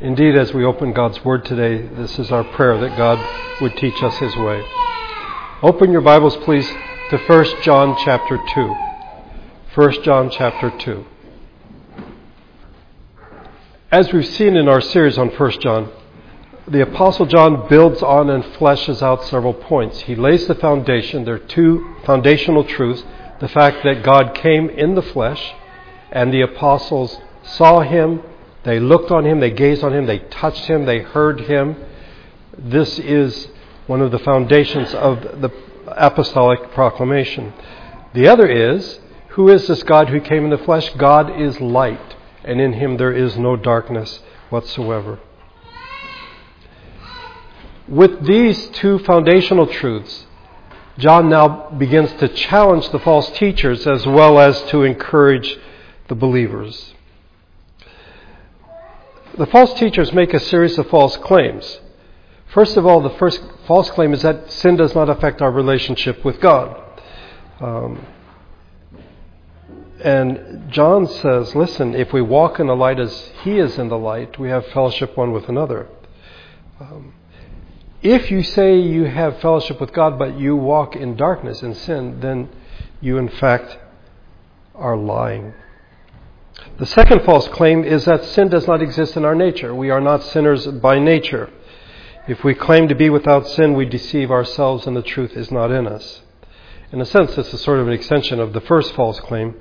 Indeed, 0.00 0.36
as 0.36 0.54
we 0.54 0.64
open 0.64 0.92
God's 0.92 1.24
Word 1.24 1.44
today, 1.44 1.82
this 1.96 2.20
is 2.20 2.30
our 2.30 2.44
prayer 2.44 2.78
that 2.78 2.96
God 2.96 3.18
would 3.60 3.76
teach 3.76 4.00
us 4.00 4.16
His 4.18 4.36
way. 4.36 4.64
Open 5.60 5.90
your 5.90 6.02
Bibles, 6.02 6.36
please, 6.36 6.68
to 7.10 7.18
1 7.18 7.62
John 7.62 7.96
chapter 8.04 8.38
2. 8.54 8.76
1 9.74 10.02
John 10.04 10.30
chapter 10.30 10.70
2. 10.70 11.04
As 13.90 14.12
we've 14.12 14.24
seen 14.24 14.56
in 14.56 14.68
our 14.68 14.80
series 14.80 15.18
on 15.18 15.30
1 15.30 15.50
John, 15.60 15.90
the 16.68 16.82
Apostle 16.82 17.26
John 17.26 17.68
builds 17.68 18.00
on 18.00 18.30
and 18.30 18.44
fleshes 18.44 19.02
out 19.02 19.24
several 19.24 19.54
points. 19.54 20.02
He 20.02 20.14
lays 20.14 20.46
the 20.46 20.54
foundation. 20.54 21.24
There 21.24 21.34
are 21.34 21.38
two 21.40 21.96
foundational 22.04 22.62
truths 22.62 23.02
the 23.40 23.48
fact 23.48 23.78
that 23.82 24.04
God 24.04 24.36
came 24.36 24.70
in 24.70 24.94
the 24.94 25.02
flesh, 25.02 25.54
and 26.12 26.32
the 26.32 26.42
apostles 26.42 27.18
saw 27.42 27.80
him, 27.80 28.22
they 28.64 28.80
looked 28.80 29.10
on 29.10 29.24
him, 29.24 29.40
they 29.40 29.50
gazed 29.50 29.84
on 29.84 29.92
him, 29.94 30.06
they 30.06 30.18
touched 30.18 30.66
him, 30.66 30.84
they 30.84 31.00
heard 31.00 31.40
him. 31.42 31.76
This 32.56 32.98
is 32.98 33.48
one 33.86 34.00
of 34.00 34.10
the 34.10 34.18
foundations 34.18 34.92
of 34.94 35.20
the 35.40 35.50
apostolic 35.86 36.72
proclamation. 36.72 37.52
The 38.14 38.28
other 38.28 38.46
is 38.46 39.00
who 39.30 39.48
is 39.48 39.66
this 39.68 39.82
God 39.84 40.08
who 40.08 40.20
came 40.20 40.44
in 40.44 40.50
the 40.50 40.58
flesh? 40.58 40.90
God 40.96 41.40
is 41.40 41.60
light, 41.60 42.16
and 42.44 42.60
in 42.60 42.72
him 42.72 42.96
there 42.96 43.12
is 43.12 43.38
no 43.38 43.56
darkness 43.56 44.20
whatsoever. 44.50 45.20
With 47.86 48.26
these 48.26 48.68
two 48.70 48.98
foundational 48.98 49.66
truths, 49.66 50.26
John 50.98 51.30
now 51.30 51.70
begins 51.70 52.12
to 52.14 52.28
challenge 52.28 52.90
the 52.90 52.98
false 52.98 53.30
teachers 53.38 53.86
as 53.86 54.04
well 54.04 54.38
as 54.38 54.60
to 54.64 54.82
encourage 54.82 55.56
the 56.08 56.16
believers. 56.16 56.94
The 59.38 59.46
false 59.46 59.72
teachers 59.74 60.12
make 60.12 60.34
a 60.34 60.40
series 60.40 60.76
of 60.78 60.88
false 60.88 61.16
claims. 61.16 61.78
First 62.48 62.76
of 62.76 62.84
all, 62.84 63.00
the 63.00 63.16
first 63.18 63.40
false 63.68 63.88
claim 63.90 64.12
is 64.12 64.22
that 64.22 64.50
sin 64.50 64.74
does 64.74 64.96
not 64.96 65.08
affect 65.08 65.40
our 65.40 65.52
relationship 65.52 66.24
with 66.24 66.40
God. 66.40 66.82
Um, 67.60 68.04
and 70.02 70.72
John 70.72 71.06
says, 71.06 71.54
listen, 71.54 71.94
if 71.94 72.12
we 72.12 72.20
walk 72.20 72.58
in 72.58 72.66
the 72.66 72.74
light 72.74 72.98
as 72.98 73.30
he 73.44 73.58
is 73.58 73.78
in 73.78 73.88
the 73.88 73.96
light, 73.96 74.40
we 74.40 74.48
have 74.48 74.66
fellowship 74.66 75.16
one 75.16 75.30
with 75.30 75.48
another. 75.48 75.86
Um, 76.80 77.14
if 78.02 78.32
you 78.32 78.42
say 78.42 78.80
you 78.80 79.04
have 79.04 79.40
fellowship 79.40 79.80
with 79.80 79.92
God, 79.92 80.18
but 80.18 80.36
you 80.36 80.56
walk 80.56 80.96
in 80.96 81.14
darkness 81.14 81.62
and 81.62 81.76
sin, 81.76 82.18
then 82.18 82.48
you 83.00 83.18
in 83.18 83.28
fact 83.28 83.78
are 84.74 84.96
lying. 84.96 85.54
The 86.78 86.86
second 86.86 87.24
false 87.24 87.48
claim 87.48 87.84
is 87.84 88.04
that 88.04 88.24
sin 88.24 88.48
does 88.48 88.66
not 88.66 88.82
exist 88.82 89.16
in 89.16 89.24
our 89.24 89.34
nature. 89.34 89.74
We 89.74 89.90
are 89.90 90.00
not 90.00 90.22
sinners 90.22 90.66
by 90.66 90.98
nature. 90.98 91.50
If 92.28 92.44
we 92.44 92.54
claim 92.54 92.88
to 92.88 92.94
be 92.94 93.10
without 93.10 93.48
sin, 93.48 93.74
we 93.74 93.86
deceive 93.86 94.30
ourselves 94.30 94.86
and 94.86 94.96
the 94.96 95.02
truth 95.02 95.36
is 95.36 95.50
not 95.50 95.72
in 95.72 95.86
us. 95.86 96.22
In 96.92 97.00
a 97.00 97.06
sense, 97.06 97.34
this 97.34 97.52
is 97.52 97.60
sort 97.60 97.80
of 97.80 97.86
an 97.86 97.92
extension 97.92 98.38
of 98.40 98.52
the 98.52 98.60
first 98.60 98.92
false 98.94 99.18
claim. 99.20 99.58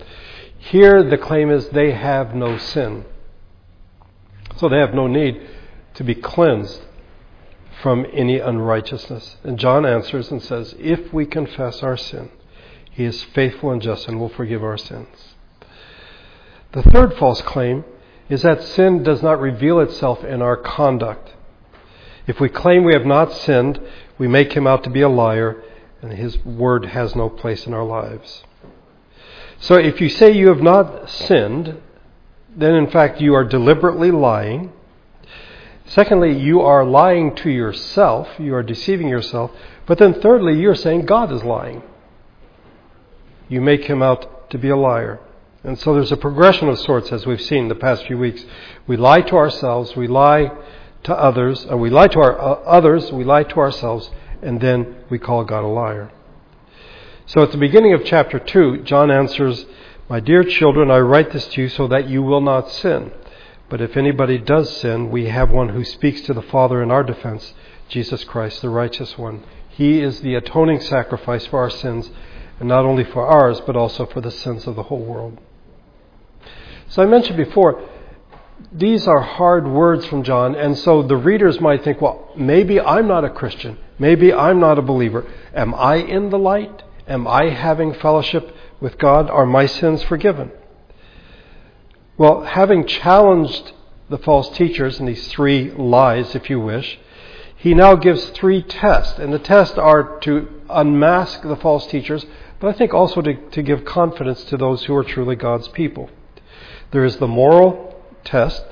Here, 0.58 1.04
the 1.04 1.18
claim 1.18 1.50
is 1.50 1.70
they 1.70 1.92
have 1.92 2.36
no 2.36 2.58
sin. 2.58 3.06
So 4.58 4.70
they 4.70 4.80
have 4.80 4.94
no 4.94 5.08
need 5.08 5.42
to 5.96 6.04
be 6.04 6.16
cleansed 6.16 6.82
from 7.82 8.06
any 8.14 8.40
unrighteousness. 8.40 9.38
And 9.44 9.60
John 9.60 9.86
answers 9.86 10.32
and 10.32 10.42
says, 10.42 10.76
If 10.80 11.14
we 11.14 11.26
confess 11.26 11.84
our 11.84 11.98
sin, 11.98 12.32
he 12.92 13.06
is 13.06 13.24
faithful 13.24 13.72
and 13.72 13.82
just 13.82 14.08
and 14.08 14.20
will 14.20 14.30
forgive 14.30 14.64
our 14.64 14.78
sins. 14.78 15.27
The 16.78 16.90
third 16.92 17.18
false 17.18 17.42
claim 17.42 17.84
is 18.30 18.44
that 18.44 18.64
sin 18.64 19.02
does 19.02 19.24
not 19.24 19.42
reveal 19.42 19.80
itself 19.80 20.24
in 20.24 20.42
our 20.42 20.56
conduct. 20.56 21.34
If 22.28 22.40
we 22.40 22.50
claim 22.50 22.84
we 22.84 22.94
have 22.94 23.06
not 23.06 23.34
sinned, 23.34 23.82
we 24.18 24.28
make 24.28 24.54
him 24.54 24.68
out 24.68 24.84
to 24.84 24.90
be 24.90 25.02
a 25.02 25.10
liar, 25.10 25.64
and 26.02 26.14
his 26.14 26.38
word 26.46 26.86
has 26.86 27.16
no 27.16 27.30
place 27.30 27.66
in 27.66 27.74
our 27.74 27.84
lives. 27.84 28.44
So 29.60 29.76
if 29.76 30.00
you 30.00 30.08
say 30.08 30.32
you 30.32 30.50
have 30.50 30.62
not 30.62 31.10
sinned, 31.10 31.82
then 32.56 32.76
in 32.76 32.92
fact 32.92 33.20
you 33.20 33.34
are 33.34 33.44
deliberately 33.44 34.12
lying 34.12 34.72
Secondly, 35.88 36.38
you 36.38 36.60
are 36.62 36.84
lying 36.84 37.34
to 37.36 37.50
yourself, 37.50 38.28
you 38.38 38.54
are 38.54 38.64
deceiving 38.64 39.08
yourself. 39.08 39.52
But 39.86 39.98
then 39.98 40.20
thirdly, 40.20 40.60
you're 40.60 40.76
saying 40.76 41.06
God 41.06 41.32
is 41.32 41.44
lying. 41.44 41.82
You 43.48 43.62
make 43.62 43.86
him 43.86 44.04
out 44.04 44.50
to 44.50 44.58
be 44.58 44.68
a 44.68 44.76
liar. 44.76 45.22
And 45.68 45.78
so 45.78 45.94
there's 45.94 46.14
a 46.14 46.18
progression 46.18 46.70
of 46.70 46.80
sorts 46.80 47.12
as 47.12 47.26
we've 47.26 47.42
seen 47.42 47.68
the 47.68 47.76
past 47.76 48.08
few 48.08 48.18
weeks. 48.18 48.46
We 48.88 48.96
lie 48.96 49.20
to 49.20 49.36
ourselves, 49.36 49.98
we 49.98 50.08
lie 50.08 50.50
to 51.04 51.14
others, 51.14 51.66
or 51.66 51.76
we 51.76 51.90
lie 51.90 52.08
to 52.08 52.20
our 52.22 52.40
uh, 52.40 52.54
others, 52.62 53.12
we 53.12 53.26
lie 53.26 53.44
to 53.44 53.60
ourselves, 53.60 54.10
and 54.42 54.62
then 54.62 54.96
we 55.10 55.20
call 55.20 55.44
God 55.44 55.66
a 55.66 55.68
liar. 55.68 56.10
So 57.26 57.42
at 57.42 57.52
the 57.52 57.58
beginning 57.58 57.94
of 57.94 58.06
chapter 58.06 58.40
2, 58.40 58.84
John 58.84 59.12
answers, 59.12 59.66
My 60.08 60.22
dear 60.22 60.46
children, 60.46 60.90
I 60.90 61.00
write 61.00 61.34
this 61.34 61.46
to 61.50 61.64
you 61.64 61.68
so 61.68 61.86
that 61.90 62.08
you 62.08 62.24
will 62.24 62.40
not 62.40 62.72
sin. 62.72 63.12
But 63.68 63.82
if 63.82 63.98
anybody 63.98 64.38
does 64.38 64.78
sin, 64.78 65.12
we 65.12 65.26
have 65.26 65.52
one 65.52 65.68
who 65.68 65.84
speaks 65.84 66.22
to 66.22 66.34
the 66.34 66.42
Father 66.42 66.82
in 66.82 66.92
our 66.92 67.04
defense, 67.04 67.54
Jesus 67.90 68.24
Christ, 68.24 68.62
the 68.62 68.70
righteous 68.70 69.18
one. 69.18 69.44
He 69.68 70.00
is 70.00 70.22
the 70.22 70.36
atoning 70.36 70.80
sacrifice 70.80 71.46
for 71.46 71.60
our 71.60 71.70
sins, 71.70 72.10
and 72.62 72.70
not 72.70 72.86
only 72.86 73.04
for 73.04 73.28
ours, 73.28 73.60
but 73.66 73.76
also 73.76 74.06
for 74.06 74.22
the 74.22 74.32
sins 74.32 74.66
of 74.66 74.78
the 74.78 74.84
whole 74.84 75.04
world. 75.04 75.42
So 76.90 77.04
I 77.04 77.06
mentioned 77.06 77.38
before, 77.38 77.82
these 78.72 79.08
are 79.08 79.20
hard 79.20 79.68
words 79.68 80.06
from 80.06 80.24
John, 80.24 80.56
and 80.56 80.78
so 80.78 81.04
the 81.04 81.18
readers 81.18 81.60
might 81.60 81.84
think, 81.84 82.02
well, 82.02 82.32
maybe 82.36 82.80
I'm 82.80 83.08
not 83.08 83.26
a 83.26 83.30
Christian. 83.30 83.78
Maybe 84.00 84.34
I'm 84.34 84.60
not 84.60 84.80
a 84.80 84.82
believer. 84.82 85.26
Am 85.54 85.76
I 85.76 85.96
in 85.96 86.30
the 86.30 86.40
light? 86.40 86.84
Am 87.08 87.28
I 87.28 87.50
having 87.50 87.94
fellowship 87.94 88.56
with 88.80 88.98
God? 88.98 89.30
Are 89.30 89.46
my 89.46 89.66
sins 89.66 90.04
forgiven? 90.04 90.52
Well, 92.18 92.44
having 92.44 92.88
challenged 92.88 93.74
the 94.10 94.18
false 94.18 94.50
teachers 94.58 95.00
and 95.00 95.08
these 95.08 95.28
three 95.28 95.72
lies, 95.72 96.36
if 96.36 96.50
you 96.50 96.60
wish, 96.60 97.00
he 97.58 97.74
now 97.74 97.96
gives 97.96 98.30
three 98.30 98.62
tests. 98.62 99.20
And 99.20 99.34
the 99.34 99.40
tests 99.40 99.78
are 99.78 100.20
to 100.20 100.48
unmask 100.70 101.42
the 101.42 101.56
false 101.56 101.88
teachers, 101.88 102.26
but 102.60 102.68
I 102.68 102.78
think 102.78 102.94
also 102.94 103.22
to, 103.22 103.36
to 103.50 103.62
give 103.62 103.86
confidence 103.86 104.44
to 104.46 104.58
those 104.58 104.84
who 104.86 104.96
are 104.96 105.04
truly 105.04 105.36
God's 105.36 105.68
people. 105.70 106.10
There 106.92 107.06
is 107.06 107.18
the 107.18 107.28
moral 107.28 108.02
test, 108.24 108.64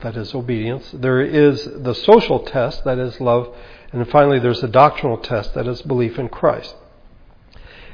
that 0.00 0.16
is 0.16 0.34
obedience. 0.34 0.90
There 0.92 1.20
is 1.20 1.64
the 1.64 1.94
social 1.94 2.40
test, 2.40 2.84
that 2.84 2.98
is 2.98 3.20
love. 3.20 3.54
And 3.92 4.08
finally, 4.08 4.38
there's 4.38 4.60
the 4.60 4.68
doctrinal 4.68 5.18
test, 5.18 5.54
that 5.54 5.66
is 5.66 5.82
belief 5.82 6.18
in 6.18 6.28
Christ. 6.28 6.74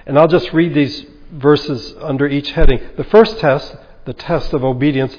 And 0.07 0.19
I'll 0.19 0.29
just 0.29 0.53
read 0.53 0.75
these 0.75 1.07
verses 1.33 1.95
under 2.01 2.27
each 2.27 2.53
heading. 2.53 2.81
The 2.97 3.05
first 3.05 3.39
test 3.39 3.77
the 4.09 4.15
test 4.15 4.55
of 4.55 4.65
obedience, 4.65 5.15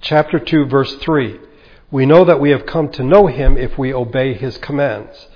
chapter 0.00 0.40
2, 0.40 0.66
verse 0.66 0.96
3. 0.96 1.38
We 1.92 2.06
know 2.06 2.24
that 2.24 2.40
we 2.40 2.50
have 2.50 2.66
come 2.66 2.88
to 2.90 3.04
know 3.04 3.28
him 3.28 3.56
if 3.56 3.78
we 3.78 3.94
obey 3.94 4.34
his 4.34 4.58
commands. 4.58 5.28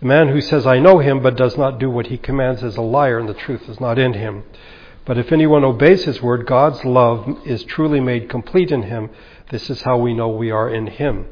The 0.00 0.06
man 0.06 0.26
who 0.26 0.40
says, 0.40 0.66
I 0.66 0.80
know 0.80 0.98
him, 0.98 1.22
but 1.22 1.36
does 1.36 1.56
not 1.56 1.78
do 1.78 1.88
what 1.88 2.08
he 2.08 2.18
commands 2.18 2.64
is 2.64 2.76
a 2.76 2.82
liar, 2.82 3.20
and 3.20 3.28
the 3.28 3.34
truth 3.34 3.68
is 3.68 3.78
not 3.78 3.96
in 3.96 4.14
him. 4.14 4.42
But 5.04 5.18
if 5.18 5.32
anyone 5.32 5.64
obeys 5.64 6.04
his 6.04 6.22
word, 6.22 6.46
God's 6.46 6.84
love 6.84 7.38
is 7.44 7.64
truly 7.64 8.00
made 8.00 8.28
complete 8.28 8.70
in 8.70 8.82
him. 8.82 9.10
This 9.50 9.68
is 9.68 9.82
how 9.82 9.98
we 9.98 10.14
know 10.14 10.28
we 10.28 10.50
are 10.50 10.72
in 10.72 10.86
him. 10.86 11.26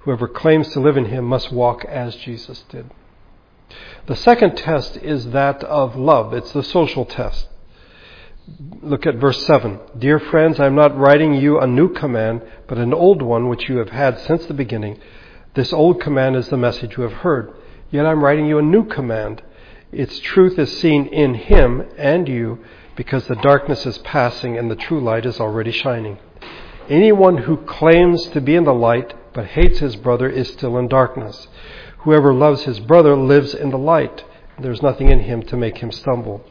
Whoever 0.00 0.26
claims 0.26 0.68
to 0.70 0.80
live 0.80 0.96
in 0.96 1.06
him 1.06 1.26
must 1.26 1.52
walk 1.52 1.84
as 1.84 2.16
Jesus 2.16 2.64
did. 2.70 2.90
The 4.06 4.16
second 4.16 4.56
test 4.56 4.96
is 4.96 5.30
that 5.30 5.62
of 5.64 5.94
love. 5.94 6.32
It's 6.32 6.52
the 6.52 6.62
social 6.62 7.04
test. 7.04 7.48
Look 8.82 9.06
at 9.06 9.16
verse 9.16 9.46
7. 9.46 9.78
Dear 9.98 10.18
friends, 10.18 10.58
I 10.58 10.66
am 10.66 10.74
not 10.74 10.98
writing 10.98 11.34
you 11.34 11.60
a 11.60 11.66
new 11.66 11.92
command, 11.92 12.42
but 12.66 12.78
an 12.78 12.92
old 12.92 13.22
one 13.22 13.48
which 13.48 13.68
you 13.68 13.76
have 13.76 13.90
had 13.90 14.18
since 14.20 14.46
the 14.46 14.54
beginning. 14.54 14.98
This 15.54 15.72
old 15.72 16.00
command 16.00 16.34
is 16.36 16.48
the 16.48 16.56
message 16.56 16.96
you 16.96 17.02
have 17.04 17.12
heard. 17.12 17.52
Yet 17.90 18.06
I'm 18.06 18.24
writing 18.24 18.46
you 18.46 18.58
a 18.58 18.62
new 18.62 18.84
command. 18.84 19.42
Its 19.92 20.18
truth 20.18 20.58
is 20.58 20.76
seen 20.80 21.06
in 21.06 21.34
him 21.34 21.86
and 21.96 22.26
you, 22.26 22.58
because 22.96 23.26
the 23.26 23.36
darkness 23.36 23.86
is 23.86 23.98
passing 23.98 24.58
and 24.58 24.70
the 24.70 24.76
true 24.76 25.00
light 25.00 25.26
is 25.26 25.40
already 25.40 25.72
shining. 25.72 26.18
Anyone 26.88 27.38
who 27.38 27.58
claims 27.58 28.26
to 28.28 28.40
be 28.40 28.54
in 28.54 28.64
the 28.64 28.74
light 28.74 29.14
but 29.32 29.46
hates 29.46 29.78
his 29.78 29.96
brother 29.96 30.28
is 30.28 30.48
still 30.48 30.76
in 30.76 30.88
darkness. 30.88 31.48
Whoever 31.98 32.34
loves 32.34 32.64
his 32.64 32.80
brother 32.80 33.16
lives 33.16 33.54
in 33.54 33.70
the 33.70 33.78
light. 33.78 34.24
There's 34.58 34.82
nothing 34.82 35.08
in 35.08 35.20
him 35.20 35.42
to 35.44 35.56
make 35.56 35.78
him 35.78 35.90
stumble. 35.90 36.44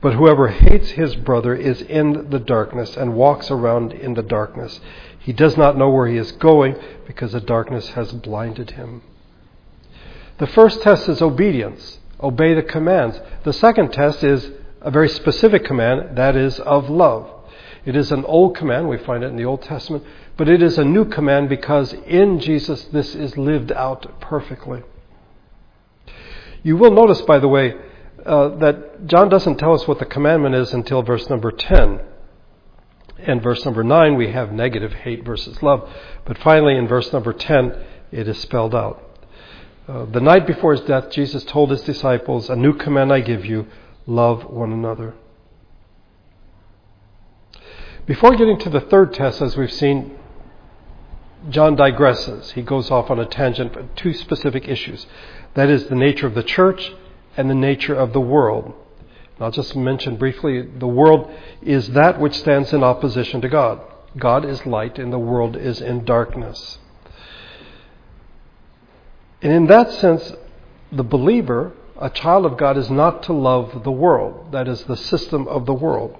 But 0.00 0.14
whoever 0.14 0.48
hates 0.48 0.90
his 0.90 1.14
brother 1.14 1.54
is 1.54 1.80
in 1.82 2.30
the 2.30 2.38
darkness 2.38 2.96
and 2.96 3.14
walks 3.14 3.50
around 3.50 3.92
in 3.92 4.14
the 4.14 4.22
darkness. 4.22 4.80
He 5.18 5.32
does 5.32 5.56
not 5.56 5.76
know 5.76 5.88
where 5.90 6.08
he 6.08 6.16
is 6.16 6.32
going 6.32 6.76
because 7.06 7.32
the 7.32 7.40
darkness 7.40 7.88
has 7.90 8.12
blinded 8.12 8.72
him. 8.72 9.02
The 10.38 10.46
first 10.48 10.82
test 10.82 11.08
is 11.08 11.22
obedience. 11.22 11.98
Obey 12.20 12.54
the 12.54 12.62
commands. 12.62 13.20
The 13.44 13.52
second 13.52 13.92
test 13.92 14.24
is 14.24 14.50
a 14.82 14.90
very 14.90 15.08
specific 15.08 15.64
command, 15.64 16.16
that 16.16 16.36
is 16.36 16.58
of 16.60 16.90
love. 16.90 17.30
It 17.84 17.96
is 17.96 18.12
an 18.12 18.24
old 18.24 18.56
command, 18.56 18.88
we 18.88 18.98
find 18.98 19.24
it 19.24 19.28
in 19.28 19.36
the 19.36 19.44
Old 19.44 19.62
Testament, 19.62 20.04
but 20.36 20.48
it 20.48 20.62
is 20.62 20.78
a 20.78 20.84
new 20.84 21.04
command 21.04 21.48
because 21.48 21.92
in 21.92 22.38
Jesus 22.38 22.84
this 22.84 23.14
is 23.14 23.36
lived 23.36 23.72
out 23.72 24.20
perfectly. 24.20 24.82
You 26.62 26.76
will 26.76 26.92
notice, 26.92 27.20
by 27.22 27.38
the 27.38 27.48
way, 27.48 27.74
uh, 28.24 28.56
that 28.56 29.06
John 29.06 29.28
doesn't 29.28 29.56
tell 29.56 29.74
us 29.74 29.88
what 29.88 29.98
the 29.98 30.04
commandment 30.04 30.54
is 30.54 30.72
until 30.72 31.02
verse 31.02 31.28
number 31.28 31.50
10. 31.50 32.00
And 33.18 33.42
verse 33.42 33.64
number 33.64 33.82
9, 33.82 34.16
we 34.16 34.32
have 34.32 34.52
negative 34.52 34.92
hate 34.92 35.24
versus 35.24 35.62
love. 35.62 35.88
But 36.24 36.38
finally, 36.38 36.76
in 36.76 36.86
verse 36.86 37.12
number 37.12 37.32
10, 37.32 37.76
it 38.12 38.28
is 38.28 38.38
spelled 38.38 38.74
out. 38.74 39.02
Uh, 39.88 40.04
the 40.06 40.20
night 40.20 40.46
before 40.46 40.72
his 40.72 40.82
death, 40.82 41.10
Jesus 41.10 41.42
told 41.44 41.70
his 41.70 41.82
disciples, 41.82 42.48
A 42.48 42.56
new 42.56 42.74
command 42.74 43.12
I 43.12 43.20
give 43.20 43.44
you 43.44 43.66
love 44.06 44.44
one 44.44 44.72
another. 44.72 45.14
Before 48.06 48.34
getting 48.34 48.58
to 48.60 48.70
the 48.70 48.80
third 48.80 49.14
test, 49.14 49.40
as 49.40 49.56
we've 49.56 49.72
seen, 49.72 50.18
John 51.48 51.76
digresses. 51.76 52.52
He 52.52 52.62
goes 52.62 52.90
off 52.90 53.10
on 53.10 53.18
a 53.18 53.26
tangent, 53.26 53.72
but 53.72 53.96
two 53.96 54.12
specific 54.12 54.68
issues. 54.68 55.06
That 55.54 55.68
is 55.68 55.86
the 55.86 55.94
nature 55.94 56.26
of 56.26 56.34
the 56.34 56.42
church 56.42 56.92
and 57.36 57.48
the 57.48 57.54
nature 57.54 57.94
of 57.94 58.12
the 58.12 58.20
world. 58.20 58.74
I'll 59.40 59.50
just 59.50 59.74
mention 59.74 60.16
briefly 60.16 60.62
the 60.62 60.86
world 60.86 61.30
is 61.62 61.88
that 61.90 62.20
which 62.20 62.38
stands 62.38 62.72
in 62.72 62.84
opposition 62.84 63.40
to 63.40 63.48
God. 63.48 63.80
God 64.16 64.44
is 64.44 64.64
light 64.66 64.98
and 64.98 65.12
the 65.12 65.18
world 65.18 65.56
is 65.56 65.80
in 65.80 66.04
darkness. 66.04 66.78
And 69.40 69.52
in 69.52 69.66
that 69.66 69.90
sense, 69.90 70.32
the 70.92 71.02
believer, 71.02 71.72
a 72.02 72.10
child 72.10 72.44
of 72.44 72.58
God, 72.58 72.76
is 72.76 72.90
not 72.90 73.22
to 73.24 73.32
love 73.32 73.84
the 73.84 73.92
world, 73.92 74.50
that 74.50 74.66
is, 74.66 74.82
the 74.84 74.96
system 74.96 75.46
of 75.46 75.66
the 75.66 75.72
world, 75.72 76.16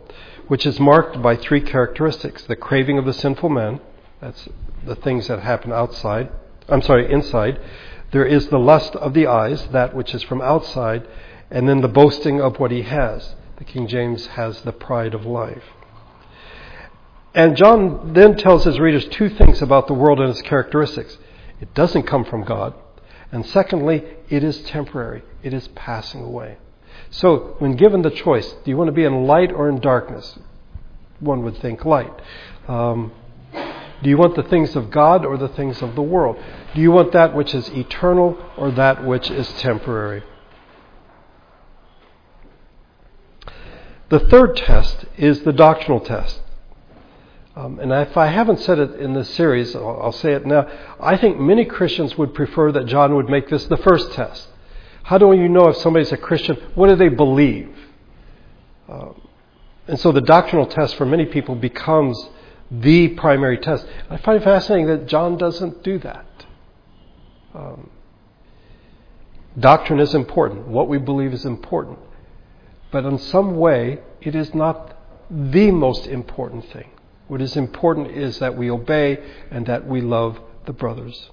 which 0.47 0.65
is 0.65 0.79
marked 0.79 1.21
by 1.21 1.35
three 1.35 1.61
characteristics 1.61 2.45
the 2.45 2.55
craving 2.55 2.99
of 2.99 3.05
the 3.05 3.13
sinful 3.13 3.49
man, 3.49 3.81
that's 4.21 4.49
the 4.85 4.95
things 4.95 5.27
that 5.27 5.41
happen 5.41 5.73
outside, 5.73 6.31
I'm 6.69 6.83
sorry, 6.83 7.13
inside. 7.13 7.61
There 8.13 8.25
is 8.25 8.49
the 8.49 8.59
lust 8.59 8.95
of 8.95 9.13
the 9.13 9.27
eyes, 9.27 9.67
that 9.73 9.95
which 9.95 10.15
is 10.15 10.23
from 10.23 10.41
outside, 10.41 11.07
and 11.51 11.69
then 11.69 11.81
the 11.81 11.89
boasting 11.89 12.41
of 12.41 12.61
what 12.61 12.71
he 12.71 12.83
has. 12.83 13.35
The 13.57 13.65
King 13.65 13.89
James 13.89 14.27
has 14.29 14.61
the 14.63 14.73
pride 14.73 15.15
of 15.15 15.27
life. 15.27 15.65
And 17.35 17.57
John 17.57 18.13
then 18.13 18.37
tells 18.37 18.65
his 18.65 18.79
readers 18.79 19.07
two 19.07 19.31
things 19.31 19.63
about 19.63 19.89
the 19.89 19.95
world 19.95 20.21
and 20.21 20.31
its 20.31 20.43
characteristics. 20.43 21.19
It 21.61 21.75
doesn't 21.75 22.05
come 22.05 22.25
from 22.25 22.45
God. 22.45 22.75
And 23.33 23.47
secondly, 23.47 24.05
it 24.29 24.45
is 24.45 24.61
temporary. 24.63 25.23
It 25.43 25.55
is 25.55 25.67
passing 25.69 26.23
away. 26.23 26.59
So, 27.11 27.57
when 27.59 27.77
given 27.77 28.03
the 28.03 28.11
choice, 28.11 28.47
do 28.65 28.71
you 28.71 28.77
want 28.77 28.89
to 28.89 28.93
be 28.93 29.05
in 29.05 29.27
light 29.27 29.51
or 29.51 29.69
in 29.69 29.81
darkness? 29.81 30.39
One 31.19 31.43
would 31.43 31.57
think 31.57 31.85
light. 31.87 32.13
Um, 32.69 33.13
do 34.03 34.11
you 34.11 34.19
want 34.19 34.37
the 34.37 34.43
things 34.43 34.77
of 34.77 34.91
God 34.91 35.25
or 35.25 35.39
the 35.39 35.49
things 35.49 35.81
of 35.81 35.95
the 35.95 36.03
world? 36.03 36.37
Do 36.75 36.81
you 36.81 36.93
want 36.93 37.13
that 37.13 37.35
which 37.35 37.55
is 37.55 37.69
eternal 37.71 38.39
or 38.59 38.71
that 38.73 39.05
which 39.05 39.31
is 39.31 39.49
temporary? 39.55 40.23
The 44.11 44.21
third 44.21 44.57
test 44.57 45.07
is 45.17 45.43
the 45.43 45.55
doctrinal 45.55 46.01
test. 46.01 46.42
Um, 47.55 47.79
and 47.81 47.93
if 47.93 48.17
I 48.17 48.29
haven't 48.29 48.61
said 48.61 48.79
it 48.79 48.99
in 48.99 49.13
this 49.13 49.29
series, 49.35 49.77
I'll, 49.77 50.01
I'll, 50.03 50.13
say 50.13 50.33
it 50.33 50.47
now. 50.47 50.67
I 50.99 51.19
think 51.19 51.39
many 51.39 51.67
Christians 51.67 52.17
would 52.17 52.33
prefer 52.33 52.73
that 52.73 52.87
John 52.87 53.15
would 53.15 53.29
make 53.29 53.51
this 53.51 53.67
the 53.67 53.77
first 53.77 54.13
test. 54.13 54.49
How 55.03 55.19
do 55.19 55.33
you 55.35 55.49
know 55.49 55.69
if 55.69 55.77
somebody's 55.77 56.13
a 56.13 56.17
Christian? 56.17 56.57
What 56.75 56.89
do 56.89 56.97
they 56.97 57.11
believe? 57.11 57.77
Um, 58.89 59.21
and 59.87 60.01
so 60.01 60.13
the 60.13 60.23
doctrinal 60.23 60.67
test 60.67 60.97
for 60.97 61.05
many 61.05 61.27
people 61.27 61.55
becomes 61.55 62.29
the 62.71 63.09
primary 63.09 63.59
test. 63.59 63.87
I 64.09 64.17
find 64.17 64.41
it 64.41 64.45
fascinating 64.45 64.87
that 64.87 65.07
John 65.07 65.37
doesn't 65.37 65.83
do 65.83 65.99
that. 65.99 66.27
Um, 67.55 67.91
doctrine 69.59 70.01
is 70.01 70.15
important. 70.15 70.69
What 70.69 70.89
we 70.89 70.97
believe 70.97 71.35
is 71.35 71.45
important. 71.45 71.99
But 72.91 73.05
in 73.05 73.19
some 73.19 73.59
way, 73.59 73.99
it 74.23 74.35
is 74.35 74.55
not 74.55 74.97
the 75.31 75.71
most 75.71 76.07
important 76.07 76.65
thing. 76.71 76.92
What 77.33 77.41
is 77.41 77.57
important 77.57 78.11
is 78.11 78.41
that 78.41 78.59
we 78.59 78.71
obey 78.71 79.19
and 79.51 79.65
that 79.65 79.87
we 79.87 80.03
love 80.03 80.39
the 80.67 80.75
brothers. 80.75 81.31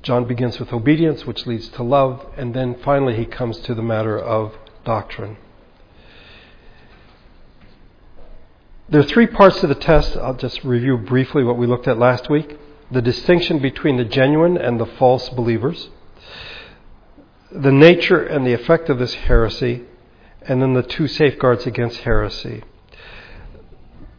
John 0.00 0.24
begins 0.24 0.58
with 0.58 0.72
obedience, 0.72 1.26
which 1.26 1.46
leads 1.46 1.68
to 1.68 1.82
love, 1.82 2.24
and 2.38 2.54
then 2.54 2.74
finally 2.82 3.14
he 3.14 3.26
comes 3.26 3.58
to 3.58 3.74
the 3.74 3.82
matter 3.82 4.18
of 4.18 4.56
doctrine. 4.86 5.36
There 8.88 9.02
are 9.02 9.04
three 9.04 9.26
parts 9.26 9.60
to 9.60 9.66
the 9.66 9.74
test. 9.74 10.16
I'll 10.16 10.32
just 10.32 10.64
review 10.64 10.96
briefly 10.96 11.44
what 11.44 11.58
we 11.58 11.66
looked 11.66 11.88
at 11.88 11.98
last 11.98 12.30
week 12.30 12.58
the 12.90 13.02
distinction 13.02 13.58
between 13.58 13.98
the 13.98 14.04
genuine 14.06 14.56
and 14.56 14.80
the 14.80 14.86
false 14.86 15.28
believers, 15.28 15.90
the 17.52 17.72
nature 17.72 18.24
and 18.24 18.46
the 18.46 18.54
effect 18.54 18.88
of 18.88 18.98
this 18.98 19.12
heresy, 19.12 19.82
and 20.40 20.62
then 20.62 20.72
the 20.72 20.82
two 20.82 21.06
safeguards 21.06 21.66
against 21.66 22.00
heresy 22.00 22.62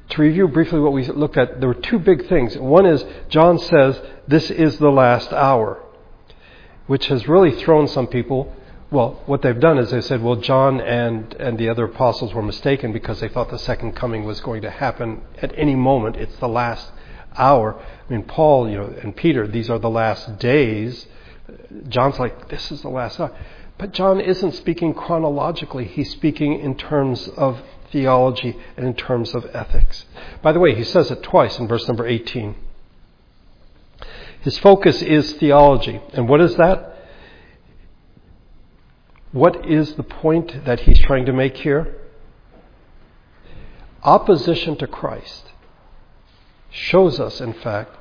to 0.09 0.21
review 0.21 0.47
briefly 0.47 0.79
what 0.79 0.93
we 0.93 1.05
looked 1.05 1.37
at, 1.37 1.59
there 1.59 1.67
were 1.67 1.75
two 1.75 1.99
big 1.99 2.27
things. 2.27 2.57
One 2.57 2.85
is 2.85 3.03
John 3.29 3.59
says, 3.59 3.99
This 4.27 4.49
is 4.49 4.77
the 4.77 4.89
last 4.89 5.33
hour, 5.33 5.83
which 6.87 7.07
has 7.07 7.27
really 7.27 7.51
thrown 7.51 7.87
some 7.87 8.07
people. 8.07 8.53
Well, 8.89 9.21
what 9.25 9.41
they've 9.41 9.59
done 9.59 9.77
is 9.79 9.91
they 9.91 9.99
said, 9.99 10.23
well, 10.23 10.37
John 10.37 10.79
and, 10.79 11.33
and 11.33 11.57
the 11.57 11.67
other 11.67 11.83
apostles 11.83 12.33
were 12.33 12.41
mistaken 12.41 12.93
because 12.93 13.19
they 13.19 13.27
thought 13.27 13.49
the 13.49 13.59
second 13.59 13.97
coming 13.97 14.23
was 14.23 14.39
going 14.39 14.61
to 14.61 14.69
happen 14.69 15.23
at 15.41 15.51
any 15.57 15.75
moment. 15.75 16.15
It's 16.15 16.37
the 16.37 16.47
last 16.47 16.89
hour. 17.35 17.77
I 17.77 18.13
mean, 18.13 18.23
Paul, 18.23 18.69
you 18.69 18.77
know, 18.77 18.85
and 18.85 19.13
Peter, 19.13 19.45
these 19.45 19.69
are 19.69 19.77
the 19.77 19.89
last 19.89 20.39
days. 20.39 21.05
John's 21.89 22.17
like, 22.17 22.47
this 22.47 22.71
is 22.71 22.81
the 22.81 22.87
last 22.87 23.19
hour. 23.19 23.35
But 23.77 23.91
John 23.91 24.21
isn't 24.21 24.53
speaking 24.53 24.93
chronologically. 24.93 25.85
He's 25.85 26.11
speaking 26.11 26.59
in 26.59 26.75
terms 26.75 27.27
of 27.27 27.61
theology 27.91 28.57
and 28.75 28.85
in 28.85 28.93
terms 28.93 29.33
of 29.33 29.45
ethics. 29.53 30.05
By 30.41 30.51
the 30.51 30.59
way, 30.59 30.75
he 30.75 30.83
says 30.83 31.11
it 31.11 31.23
twice 31.23 31.59
in 31.59 31.67
verse 31.67 31.87
number 31.87 32.05
18. 32.05 32.55
His 34.41 34.57
focus 34.59 35.01
is 35.01 35.33
theology. 35.33 35.99
And 36.13 36.29
what 36.29 36.41
is 36.41 36.55
that? 36.55 36.95
What 39.31 39.69
is 39.69 39.95
the 39.95 40.03
point 40.03 40.65
that 40.65 40.81
he's 40.81 40.99
trying 40.99 41.25
to 41.25 41.33
make 41.33 41.57
here? 41.57 41.95
Opposition 44.03 44.77
to 44.77 44.87
Christ 44.87 45.51
shows 46.69 47.19
us, 47.19 47.41
in 47.41 47.53
fact, 47.53 47.95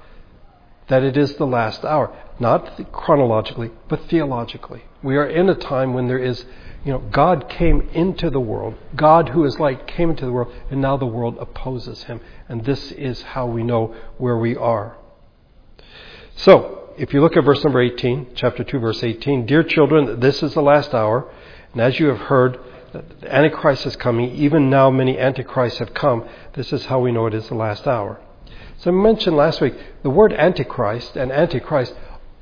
that 0.88 1.02
it 1.02 1.16
is 1.16 1.35
the 1.35 1.47
last 1.47 1.85
hour. 1.85 2.14
Not 2.38 2.93
chronologically, 2.93 3.71
but 3.88 4.09
theologically. 4.09 4.85
We 5.06 5.16
are 5.16 5.26
in 5.26 5.48
a 5.48 5.54
time 5.54 5.94
when 5.94 6.08
there 6.08 6.18
is 6.18 6.44
you 6.84 6.92
know, 6.92 6.98
God 6.98 7.48
came 7.48 7.88
into 7.92 8.28
the 8.28 8.40
world. 8.40 8.75
God, 8.94 9.28
who 9.28 9.44
is 9.44 9.58
light, 9.60 9.86
came 9.86 10.10
into 10.10 10.25
the 10.25 10.32
world, 10.32 10.52
and 10.68 10.80
now 10.80 10.96
the 10.96 11.06
world 11.06 11.36
opposes 11.38 12.04
him. 12.04 12.20
And 12.48 12.64
this 12.64 12.90
is 12.90 13.22
how 13.22 13.46
we 13.46 13.62
know 13.62 13.94
where 14.18 14.36
we 14.36 14.56
are. 14.56 14.96
So, 16.34 16.90
if 16.98 17.14
you 17.14 17.20
look 17.20 17.36
at 17.36 17.44
verse 17.44 17.62
number 17.62 17.80
18, 17.80 18.32
chapter 18.34 18.64
2, 18.64 18.78
verse 18.80 19.02
18, 19.02 19.46
Dear 19.46 19.62
children, 19.62 20.18
this 20.18 20.42
is 20.42 20.54
the 20.54 20.62
last 20.62 20.92
hour, 20.92 21.28
and 21.72 21.80
as 21.80 22.00
you 22.00 22.06
have 22.06 22.20
heard, 22.20 22.58
the 22.92 23.04
Antichrist 23.32 23.86
is 23.86 23.94
coming. 23.94 24.34
Even 24.34 24.70
now, 24.70 24.90
many 24.90 25.18
Antichrists 25.18 25.78
have 25.78 25.94
come. 25.94 26.28
This 26.54 26.72
is 26.72 26.86
how 26.86 26.98
we 26.98 27.12
know 27.12 27.26
it 27.26 27.34
is 27.34 27.48
the 27.48 27.54
last 27.54 27.86
hour. 27.86 28.20
So, 28.78 28.90
I 28.90 28.94
mentioned 28.94 29.36
last 29.36 29.60
week, 29.60 29.75
the 30.02 30.10
word 30.10 30.32
Antichrist 30.32 31.16
and 31.16 31.30
Antichrist 31.30 31.94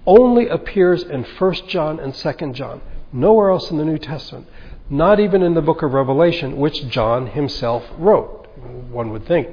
only 0.07 0.49
appears 0.49 1.03
in 1.03 1.25
1 1.25 1.55
John 1.69 1.99
and 2.01 2.15
2 2.15 2.53
John. 2.53 2.81
Nowhere 3.13 3.51
else 3.51 3.71
in 3.71 3.79
the 3.79 3.85
New 3.85 3.99
Testament. 3.99 4.49
Not 4.91 5.21
even 5.21 5.43
in 5.43 5.55
the 5.55 5.63
book 5.63 5.83
of 5.83 5.93
Revelation, 5.93 6.57
which 6.57 6.89
John 6.89 7.29
himself 7.29 7.85
wrote. 7.97 8.47
One 8.91 9.11
would 9.11 9.27
think 9.27 9.49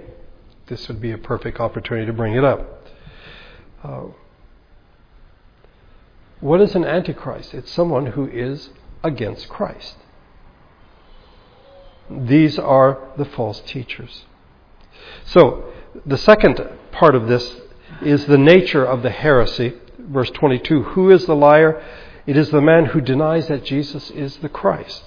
this 0.68 0.88
would 0.88 1.02
be 1.02 1.12
a 1.12 1.18
perfect 1.18 1.60
opportunity 1.60 2.06
to 2.06 2.14
bring 2.14 2.34
it 2.34 2.44
up. 2.44 2.88
Uh, 3.84 4.04
what 6.40 6.60
is 6.60 6.76
an 6.76 6.84
antichrist? 6.84 7.54
It's 7.54 7.72
someone 7.72 8.08
who 8.08 8.28
is 8.28 8.70
against 9.04 9.48
Christ. 9.48 9.96
These 12.10 12.60
are 12.60 13.00
the 13.18 13.26
false 13.26 13.62
teachers. 13.62 14.26
So, 15.26 15.72
the 16.06 16.18
second 16.18 16.60
part 16.92 17.16
of 17.16 17.28
this 17.28 17.62
is 18.02 18.26
the 18.26 18.38
nature 18.38 18.84
of 18.84 19.04
the 19.04 19.10
heresy. 19.10 19.74
Verse 20.10 20.30
22 20.32 20.84
Who 20.84 21.12
is 21.12 21.26
the 21.26 21.36
liar? 21.36 21.84
It 22.26 22.38
is 22.38 22.52
the 22.52 22.62
man 22.62 22.86
who 22.86 23.02
denies 23.02 23.48
that 23.48 23.66
Jesus 23.66 24.12
is 24.12 24.38
the 24.38 24.50
Christ. 24.50 25.04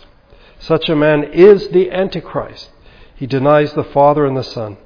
Such 0.58 0.88
a 0.88 0.96
man 0.96 1.24
is 1.24 1.68
the 1.68 1.90
Antichrist. 1.90 2.70
He 3.14 3.26
denies 3.26 3.72
the 3.72 3.84
Father 3.84 4.26
and 4.26 4.36
the 4.36 4.42
Son. 4.42 4.76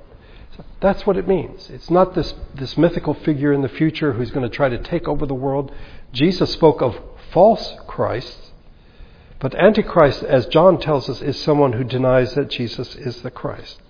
So 0.57 0.65
that's 0.81 1.07
what 1.07 1.17
it 1.17 1.27
means. 1.27 1.71
It's 1.71 1.91
not 1.91 2.15
this, 2.15 2.35
this 2.55 2.77
mythical 2.77 3.15
figure 3.15 3.53
in 3.53 3.62
the 3.62 3.69
future 3.69 4.12
who's 4.12 4.31
going 4.31 4.49
to 4.49 4.55
try 4.55 4.69
to 4.69 4.79
take 4.79 5.09
over 5.09 5.25
the 5.25 5.35
world. 5.35 5.73
Jesus 6.12 6.53
spoke 6.53 6.83
of 6.83 6.99
false 7.33 7.75
Christs, 7.87 8.53
but 9.41 9.55
Antichrist, 9.55 10.23
as 10.25 10.47
John 10.47 10.81
tells 10.81 11.09
us, 11.09 11.23
is 11.23 11.41
someone 11.41 11.75
who 11.75 11.85
denies 11.85 12.35
that 12.35 12.50
Jesus 12.50 12.97
is 12.97 13.23
the 13.23 13.31
Christ. 13.31 13.81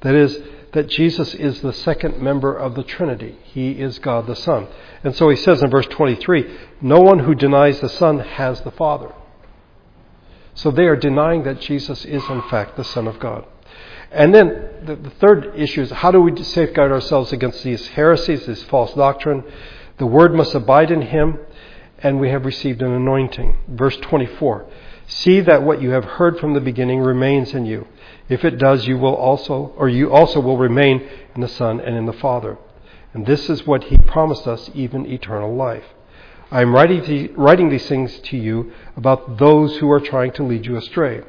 That 0.00 0.14
is, 0.14 0.40
that 0.72 0.88
Jesus 0.88 1.34
is 1.34 1.60
the 1.60 1.72
second 1.72 2.20
member 2.20 2.54
of 2.54 2.74
the 2.74 2.82
Trinity. 2.82 3.38
He 3.44 3.72
is 3.72 3.98
God 3.98 4.26
the 4.26 4.36
Son. 4.36 4.68
And 5.02 5.14
so 5.16 5.28
he 5.28 5.36
says 5.36 5.62
in 5.62 5.70
verse 5.70 5.86
23 5.86 6.58
No 6.80 7.00
one 7.00 7.20
who 7.20 7.34
denies 7.34 7.80
the 7.80 7.88
Son 7.88 8.18
has 8.18 8.60
the 8.60 8.70
Father. 8.70 9.12
So 10.54 10.70
they 10.70 10.86
are 10.86 10.96
denying 10.96 11.44
that 11.44 11.60
Jesus 11.60 12.04
is, 12.04 12.22
in 12.28 12.42
fact, 12.42 12.76
the 12.76 12.84
Son 12.84 13.06
of 13.06 13.20
God. 13.20 13.46
And 14.10 14.34
then 14.34 14.48
the, 14.84 14.96
the, 14.96 15.10
third 15.10 15.52
issue 15.54 15.82
is 15.82 15.90
how 15.90 16.10
do 16.10 16.20
we 16.20 16.42
safeguard 16.42 16.90
ourselves 16.90 17.32
against 17.32 17.62
these 17.62 17.86
heresies, 17.88 18.46
this 18.46 18.62
false 18.64 18.92
doctrine? 18.94 19.44
The 19.98 20.06
Word 20.06 20.34
must 20.34 20.54
abide 20.54 20.90
in 20.90 21.02
Him, 21.02 21.38
and 21.98 22.18
we 22.18 22.30
have 22.30 22.44
received 22.44 22.82
an 22.82 22.92
anointing. 22.92 23.56
Verse 23.68 23.96
24 23.98 24.66
See 25.06 25.40
that 25.40 25.62
what 25.62 25.80
you 25.80 25.90
have 25.90 26.04
heard 26.04 26.38
from 26.38 26.54
the 26.54 26.60
beginning 26.60 27.00
remains 27.00 27.54
in 27.54 27.64
you. 27.64 27.86
If 28.28 28.44
it 28.44 28.58
does, 28.58 28.86
you 28.86 28.98
will 28.98 29.14
also, 29.14 29.72
or 29.76 29.88
you 29.88 30.12
also 30.12 30.40
will 30.40 30.58
remain 30.58 31.08
in 31.34 31.40
the 31.40 31.48
Son 31.48 31.80
and 31.80 31.96
in 31.96 32.06
the 32.06 32.12
Father. 32.12 32.58
And 33.14 33.26
this 33.26 33.48
is 33.48 33.66
what 33.66 33.84
He 33.84 33.96
promised 33.96 34.46
us, 34.46 34.70
even 34.74 35.06
eternal 35.06 35.54
life. 35.54 35.84
I 36.50 36.62
am 36.62 36.74
writing, 36.74 37.34
writing 37.34 37.68
these 37.68 37.86
things 37.86 38.18
to 38.20 38.36
you 38.36 38.72
about 38.96 39.38
those 39.38 39.76
who 39.78 39.90
are 39.90 40.00
trying 40.00 40.32
to 40.32 40.42
lead 40.42 40.66
you 40.66 40.76
astray. 40.76 41.22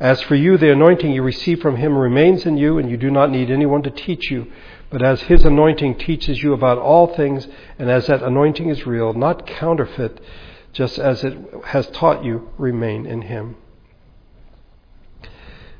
As 0.00 0.20
for 0.22 0.34
you, 0.34 0.56
the 0.56 0.72
anointing 0.72 1.12
you 1.12 1.22
receive 1.22 1.60
from 1.60 1.76
Him 1.76 1.96
remains 1.96 2.46
in 2.46 2.56
you, 2.56 2.78
and 2.78 2.90
you 2.90 2.96
do 2.96 3.10
not 3.10 3.30
need 3.30 3.50
anyone 3.50 3.82
to 3.82 3.90
teach 3.90 4.30
you. 4.30 4.50
But 4.90 5.02
as 5.02 5.22
His 5.22 5.44
anointing 5.44 5.98
teaches 5.98 6.42
you 6.42 6.52
about 6.52 6.78
all 6.78 7.08
things, 7.08 7.46
and 7.78 7.90
as 7.90 8.06
that 8.08 8.22
anointing 8.22 8.68
is 8.68 8.86
real, 8.86 9.12
not 9.12 9.46
counterfeit, 9.46 10.20
just 10.72 10.98
as 10.98 11.22
it 11.24 11.36
has 11.66 11.88
taught 11.88 12.24
you, 12.24 12.50
remain 12.58 13.06
in 13.06 13.22
Him. 13.22 13.56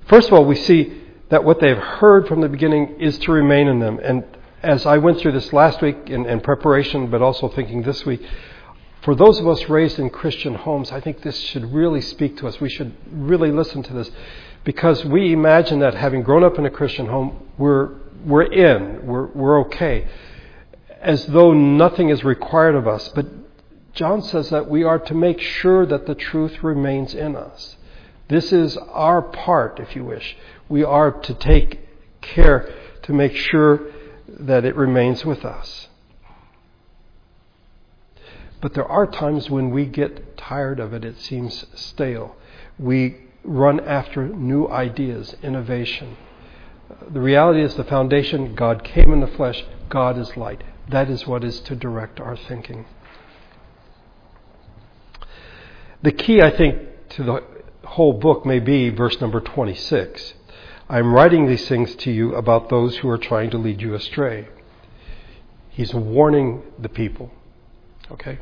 First 0.07 0.29
of 0.29 0.35
all, 0.35 0.45
we 0.45 0.57
see 0.57 1.01
that 1.31 1.45
what 1.45 1.61
they've 1.61 1.77
heard 1.77 2.29
from 2.29 2.41
the 2.41 2.49
beginning 2.49 3.01
is 3.01 3.19
to 3.21 3.33
remain 3.33 3.69
in 3.69 3.79
them. 3.79 3.99
And 4.03 4.25
as 4.63 4.85
I 4.87 4.99
went 4.99 5.19
through 5.21 5.33
this 5.33 5.53
last 5.53 5.81
week 5.81 5.97
in, 6.07 6.27
in 6.27 6.41
preparation, 6.41 7.11
but 7.11 7.23
also 7.23 7.49
thinking 7.49 7.83
this 7.83 8.05
week, 8.05 8.23
for 9.03 9.15
those 9.15 9.39
of 9.39 9.49
us 9.49 9.69
raised 9.69 9.99
in 9.99 10.11
Christian 10.11 10.55
homes, 10.55 10.91
I 10.93 11.01
think 11.01 11.23
this 11.23 11.39
should 11.39 11.73
really 11.73 12.01
speak 12.01 12.37
to 12.39 12.49
us. 12.49 12.61
We 12.61 12.71
should 12.71 12.95
really 13.11 13.51
listen 13.51 13.83
to 13.83 13.93
this 13.93 14.11
because 14.65 15.05
we 15.05 15.33
imagine 15.33 15.81
that 15.81 15.95
having 15.95 16.23
grown 16.23 16.43
up 16.43 16.59
in 16.59 16.65
a 16.65 16.71
Christian 16.71 17.07
home, 17.07 17.49
we're, 17.59 17.97
we're 18.25 18.51
in, 18.51 19.07
we're, 19.07 19.27
we're 19.27 19.61
okay, 19.67 20.09
as 21.01 21.27
though 21.27 21.53
nothing 21.53 22.09
is 22.09 22.25
required 22.25 22.75
of 22.75 22.89
us. 22.89 23.09
But 23.09 23.27
John 23.93 24.23
says 24.23 24.51
that 24.51 24.69
we 24.69 24.85
are 24.85 24.99
to 24.99 25.15
make 25.15 25.41
sure 25.41 25.85
that 25.87 26.07
the 26.07 26.15
truth 26.15 26.63
remains 26.63 27.15
in 27.15 27.37
us. 27.37 27.77
This 28.29 28.53
is 28.53 28.77
our 28.77 29.21
part, 29.23 29.79
if 29.81 29.95
you 29.95 30.05
wish. 30.05 30.37
We 30.69 30.83
are 30.83 31.13
to 31.13 31.35
take 31.35 31.81
care 32.21 32.73
to 33.03 33.13
make 33.13 33.37
sure 33.37 33.81
that 34.29 34.65
it 34.65 34.75
remains 34.77 35.25
with 35.25 35.45
us. 35.45 35.89
But 38.61 38.73
there 38.73 38.87
are 38.87 39.07
times 39.07 39.51
when 39.51 39.71
we 39.71 39.85
get 39.85 40.39
tired 40.39 40.81
of 40.81 40.95
it, 40.95 41.05
it 41.05 41.21
seems 41.21 41.67
stale. 41.75 42.37
We 42.79 43.19
run 43.45 43.81
after 43.81 44.27
new 44.27 44.69
ideas, 44.69 45.37
innovation. 45.43 46.17
The 47.11 47.21
reality 47.21 47.63
is 47.63 47.75
the 47.75 47.85
foundation 47.85 48.55
God 48.55 48.85
came 48.85 49.13
in 49.13 49.21
the 49.21 49.27
flesh, 49.27 49.63
God 49.91 50.17
is 50.17 50.35
light. 50.37 50.65
That 50.89 51.11
is 51.11 51.27
what 51.27 51.45
is 51.45 51.61
to 51.61 51.77
direct 51.77 52.21
our 52.21 52.37
thinking. 52.37 52.87
The 56.03 56.13
key, 56.13 56.41
I 56.41 56.51
think, 56.51 57.09
to 57.11 57.23
the 57.23 57.54
whole 57.85 58.15
book 58.15 58.45
may 58.45 58.59
be 58.59 58.91
verse 58.91 59.21
number 59.21 59.41
26. 59.41 60.35
I 60.89 60.99
am 60.99 61.15
writing 61.15 61.47
these 61.47 61.67
things 61.67 61.95
to 61.97 62.11
you 62.11 62.35
about 62.35 62.69
those 62.69 62.99
who 62.99 63.09
are 63.09 63.19
trying 63.19 63.51
to 63.51 63.59
lead 63.59 63.81
you 63.81 63.95
astray. 63.95 64.49
He's 65.71 65.95
warning 65.95 66.63
the 66.79 66.89
people. 66.89 67.31
Okay? 68.11 68.39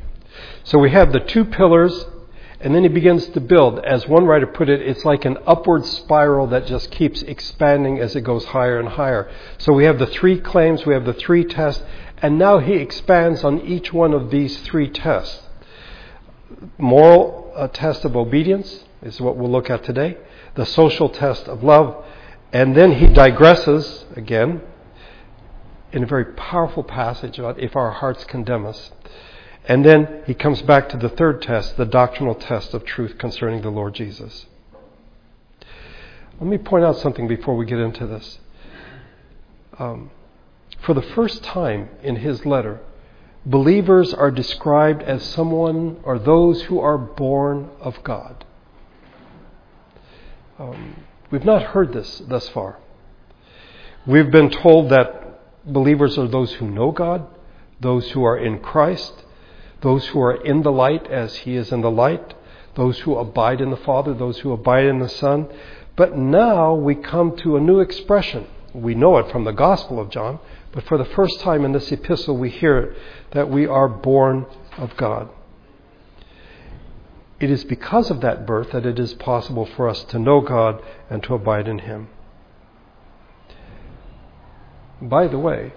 So 0.63 0.77
we 0.77 0.91
have 0.91 1.13
the 1.13 1.19
two 1.19 1.45
pillars, 1.45 2.05
and 2.59 2.75
then 2.75 2.83
he 2.83 2.89
begins 2.89 3.27
to 3.27 3.39
build. 3.39 3.79
As 3.79 4.07
one 4.07 4.25
writer 4.25 4.47
put 4.47 4.69
it, 4.69 4.81
it's 4.81 5.05
like 5.05 5.25
an 5.25 5.37
upward 5.47 5.85
spiral 5.85 6.47
that 6.47 6.65
just 6.65 6.91
keeps 6.91 7.21
expanding 7.23 7.99
as 7.99 8.15
it 8.15 8.21
goes 8.21 8.45
higher 8.45 8.79
and 8.79 8.89
higher. 8.89 9.31
So 9.57 9.73
we 9.73 9.85
have 9.85 9.99
the 9.99 10.07
three 10.07 10.39
claims, 10.39 10.85
we 10.85 10.93
have 10.93 11.05
the 11.05 11.13
three 11.13 11.45
tests, 11.45 11.83
and 12.21 12.37
now 12.37 12.59
he 12.59 12.73
expands 12.73 13.43
on 13.43 13.61
each 13.61 13.91
one 13.93 14.13
of 14.13 14.31
these 14.31 14.59
three 14.61 14.89
tests. 14.89 15.41
Moral 16.77 17.42
uh, 17.55 17.67
test 17.67 18.05
of 18.05 18.15
obedience 18.15 18.83
is 19.01 19.19
what 19.19 19.37
we'll 19.37 19.51
look 19.51 19.69
at 19.69 19.83
today, 19.83 20.17
the 20.55 20.65
social 20.65 21.09
test 21.09 21.47
of 21.47 21.63
love, 21.63 22.05
and 22.51 22.75
then 22.75 22.93
he 22.93 23.07
digresses 23.07 24.05
again 24.15 24.61
in 25.91 26.03
a 26.03 26.05
very 26.05 26.25
powerful 26.25 26.83
passage 26.83 27.39
about 27.39 27.59
if 27.59 27.75
our 27.75 27.91
hearts 27.91 28.23
condemn 28.25 28.65
us. 28.65 28.91
And 29.65 29.85
then 29.85 30.23
he 30.25 30.33
comes 30.33 30.61
back 30.61 30.89
to 30.89 30.97
the 30.97 31.09
third 31.09 31.41
test, 31.41 31.77
the 31.77 31.85
doctrinal 31.85 32.35
test 32.35 32.73
of 32.73 32.83
truth 32.83 33.17
concerning 33.17 33.61
the 33.61 33.69
Lord 33.69 33.93
Jesus. 33.93 34.45
Let 36.39 36.49
me 36.49 36.57
point 36.57 36.83
out 36.83 36.97
something 36.97 37.27
before 37.27 37.55
we 37.55 37.65
get 37.65 37.79
into 37.79 38.05
this. 38.05 38.39
Um, 39.79 40.11
for 40.81 40.93
the 40.93 41.01
first 41.01 41.43
time 41.43 41.89
in 42.01 42.17
his 42.17 42.45
letter, 42.45 42.81
believers 43.45 44.13
are 44.13 44.31
described 44.31 45.03
as 45.03 45.23
someone 45.23 45.99
or 46.03 46.17
those 46.19 46.63
who 46.63 46.79
are 46.79 46.97
born 46.97 47.69
of 47.79 48.03
God. 48.03 48.45
Um, 50.59 51.03
we've 51.31 51.45
not 51.45 51.63
heard 51.63 51.93
this 51.93 52.21
thus 52.27 52.47
far. 52.49 52.77
We've 54.05 54.31
been 54.31 54.49
told 54.49 54.89
that 54.89 55.39
believers 55.65 56.17
are 56.17 56.27
those 56.27 56.53
who 56.53 56.69
know 56.69 56.91
God, 56.91 57.25
those 57.79 58.11
who 58.11 58.23
are 58.23 58.37
in 58.37 58.59
Christ, 58.59 59.13
those 59.81 60.07
who 60.07 60.21
are 60.21 60.35
in 60.35 60.61
the 60.61 60.71
light 60.71 61.07
as 61.07 61.35
he 61.37 61.55
is 61.55 61.71
in 61.71 61.81
the 61.81 61.91
light, 61.91 62.33
those 62.75 62.99
who 62.99 63.17
abide 63.17 63.61
in 63.61 63.69
the 63.69 63.77
Father, 63.77 64.13
those 64.13 64.39
who 64.39 64.51
abide 64.51 64.85
in 64.85 64.99
the 64.99 65.09
Son. 65.09 65.47
But 65.95 66.17
now 66.17 66.73
we 66.73 66.95
come 66.95 67.35
to 67.37 67.57
a 67.57 67.61
new 67.61 67.79
expression. 67.79 68.47
We 68.73 68.95
know 68.95 69.17
it 69.17 69.31
from 69.31 69.43
the 69.43 69.51
Gospel 69.51 69.99
of 69.99 70.09
John, 70.09 70.39
but 70.73 70.83
for 70.85 70.97
the 70.97 71.05
first 71.05 71.39
time 71.39 71.63
in 71.63 71.71
this 71.71 71.91
epistle 71.91 72.35
we 72.35 72.49
hear 72.49 72.77
it 72.77 72.97
that 73.31 73.49
we 73.49 73.65
are 73.65 73.87
born 73.87 74.45
of 74.77 74.97
God. 74.97 75.29
It 77.39 77.51
is 77.51 77.63
because 77.63 78.09
of 78.09 78.21
that 78.21 78.45
birth 78.45 78.71
that 78.71 78.85
it 78.85 78.97
is 78.97 79.13
possible 79.13 79.65
for 79.65 79.87
us 79.87 80.03
to 80.05 80.19
know 80.19 80.41
God 80.41 80.81
and 81.09 81.21
to 81.23 81.35
abide 81.35 81.67
in 81.67 81.79
Him. 81.79 82.09
By 85.01 85.27
the 85.27 85.37
way, 85.37 85.73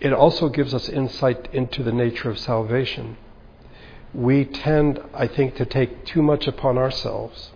it 0.00 0.12
also 0.12 0.48
gives 0.48 0.74
us 0.74 0.88
insight 0.88 1.48
into 1.52 1.82
the 1.82 1.92
nature 1.92 2.28
of 2.28 2.38
salvation. 2.38 3.16
We 4.12 4.44
tend, 4.44 5.00
I 5.14 5.26
think, 5.26 5.56
to 5.56 5.64
take 5.64 6.04
too 6.04 6.22
much 6.22 6.46
upon 6.46 6.76
ourselves 6.76 7.52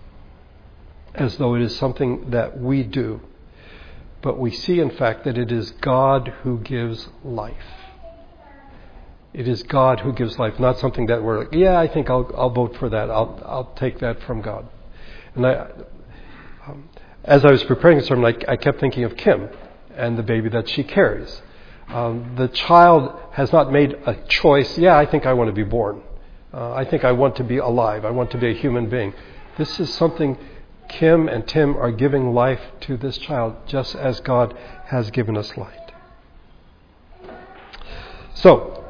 as 1.15 1.37
though 1.37 1.55
it 1.55 1.63
is 1.63 1.77
something 1.77 2.31
that 2.31 2.59
we 2.59 2.83
do. 2.83 3.21
But 4.27 4.41
we 4.41 4.51
see, 4.51 4.81
in 4.81 4.91
fact, 4.91 5.23
that 5.23 5.39
it 5.39 5.53
is 5.53 5.71
God 5.71 6.35
who 6.43 6.59
gives 6.59 7.09
life. 7.23 7.55
It 9.33 9.47
is 9.47 9.63
God 9.63 10.01
who 10.01 10.13
gives 10.13 10.37
life, 10.37 10.59
not 10.59 10.81
something 10.81 11.07
that 11.07 11.23
we're 11.23 11.45
like, 11.45 11.53
yeah, 11.53 11.79
I 11.79 11.87
think 11.87 12.11
I'll, 12.11 12.29
I'll 12.37 12.51
vote 12.51 12.77
for 12.77 12.89
that. 12.89 13.09
I'll, 13.09 13.41
I'll 13.47 13.73
take 13.77 14.01
that 14.01 14.21
from 14.25 14.43
God. 14.43 14.67
And 15.37 15.47
I, 15.47 15.69
um, 16.67 16.89
as 17.23 17.45
I 17.45 17.53
was 17.53 17.63
preparing 17.63 17.99
this 17.99 18.09
sermon, 18.09 18.25
I, 18.25 18.55
I 18.55 18.57
kept 18.57 18.81
thinking 18.81 19.05
of 19.05 19.17
Kim 19.17 19.49
and 19.95 20.19
the 20.19 20.25
baby 20.25 20.49
that 20.49 20.69
she 20.71 20.83
carries. 20.83 21.41
Um, 21.87 22.35
the 22.35 22.49
child 22.49 23.17
has 23.31 23.53
not 23.53 23.71
made 23.71 23.93
a 24.07 24.17
choice, 24.27 24.77
yeah, 24.77 24.99
I 24.99 25.07
think 25.07 25.25
I 25.25 25.35
want 25.35 25.51
to 25.51 25.55
be 25.55 25.63
born. 25.63 26.03
Uh, 26.53 26.73
I 26.73 26.85
think 26.85 27.05
I 27.05 27.13
want 27.13 27.37
to 27.37 27.45
be 27.45 27.59
alive. 27.59 28.05
I 28.05 28.11
want 28.11 28.33
to 28.33 28.39
be 28.39 28.51
a 28.51 28.55
human 28.55 28.91
being. 28.91 29.15
This 29.57 29.79
is 29.79 29.95
something 29.95 30.37
Kim 30.89 31.29
and 31.29 31.47
Tim 31.47 31.77
are 31.77 31.91
giving 31.93 32.33
life 32.33 32.61
to 32.83 32.97
this 32.97 33.19
child 33.19 33.57
just 33.67 33.95
as 33.95 34.21
God 34.21 34.57
has 34.87 35.11
given 35.11 35.37
us 35.37 35.57
light. 35.57 35.93
So, 38.35 38.85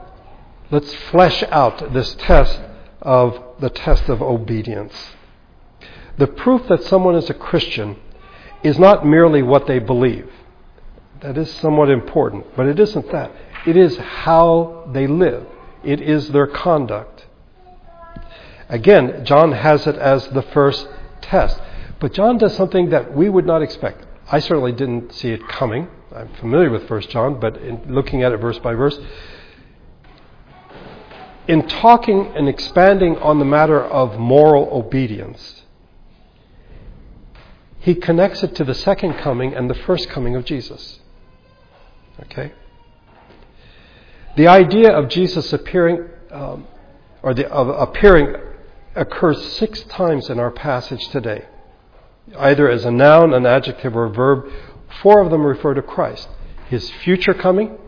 let's 0.70 0.92
flesh 0.94 1.42
out 1.44 1.92
this 1.92 2.14
test 2.16 2.60
of 3.02 3.40
the 3.60 3.70
test 3.70 4.08
of 4.08 4.20
obedience. 4.20 4.94
The 6.18 6.26
proof 6.26 6.66
that 6.68 6.82
someone 6.82 7.14
is 7.14 7.30
a 7.30 7.34
Christian 7.34 7.96
is 8.62 8.78
not 8.78 9.06
merely 9.06 9.42
what 9.42 9.66
they 9.66 9.78
believe. 9.78 10.30
That 11.20 11.38
is 11.38 11.52
somewhat 11.54 11.90
important, 11.90 12.56
but 12.56 12.66
it 12.66 12.80
isn't 12.80 13.10
that. 13.12 13.32
It 13.66 13.76
is 13.76 13.96
how 13.96 14.88
they 14.92 15.06
live, 15.06 15.46
it 15.84 16.00
is 16.00 16.30
their 16.30 16.46
conduct. 16.46 17.26
Again, 18.68 19.24
John 19.24 19.52
has 19.52 19.86
it 19.86 19.96
as 19.96 20.26
the 20.28 20.42
first 20.42 20.88
test. 21.20 21.60
But 21.98 22.12
John 22.12 22.38
does 22.38 22.54
something 22.56 22.90
that 22.90 23.14
we 23.14 23.28
would 23.28 23.46
not 23.46 23.62
expect. 23.62 24.04
I 24.30 24.40
certainly 24.40 24.72
didn't 24.72 25.12
see 25.12 25.30
it 25.30 25.46
coming. 25.48 25.88
I'm 26.14 26.28
familiar 26.34 26.70
with 26.70 26.90
1 26.90 27.00
John, 27.02 27.40
but 27.40 27.56
in 27.56 27.92
looking 27.92 28.22
at 28.22 28.32
it 28.32 28.38
verse 28.38 28.58
by 28.58 28.74
verse, 28.74 28.98
in 31.48 31.66
talking 31.68 32.32
and 32.34 32.48
expanding 32.48 33.16
on 33.18 33.38
the 33.38 33.44
matter 33.44 33.82
of 33.82 34.18
moral 34.18 34.68
obedience, 34.72 35.62
he 37.78 37.94
connects 37.94 38.42
it 38.42 38.54
to 38.56 38.64
the 38.64 38.74
second 38.74 39.14
coming 39.14 39.54
and 39.54 39.70
the 39.70 39.74
first 39.74 40.08
coming 40.08 40.34
of 40.34 40.44
Jesus. 40.44 40.98
Okay? 42.24 42.52
The 44.36 44.48
idea 44.48 44.90
of 44.90 45.08
Jesus 45.08 45.52
appearing, 45.52 46.08
um, 46.30 46.66
or 47.22 47.32
the, 47.32 47.48
of 47.48 47.68
appearing, 47.68 48.34
occurs 48.96 49.52
six 49.52 49.82
times 49.84 50.28
in 50.30 50.40
our 50.40 50.50
passage 50.50 51.08
today, 51.08 51.46
either 52.38 52.68
as 52.70 52.84
a 52.84 52.90
noun, 52.90 53.32
an 53.32 53.46
adjective, 53.46 53.96
or 53.96 54.04
a 54.04 54.10
verb. 54.10 54.50
Four 55.02 55.20
of 55.20 55.30
them 55.30 55.44
refer 55.44 55.74
to 55.74 55.82
Christ 55.82 56.28
his 56.68 56.90
future 56.90 57.34
coming, 57.34 57.78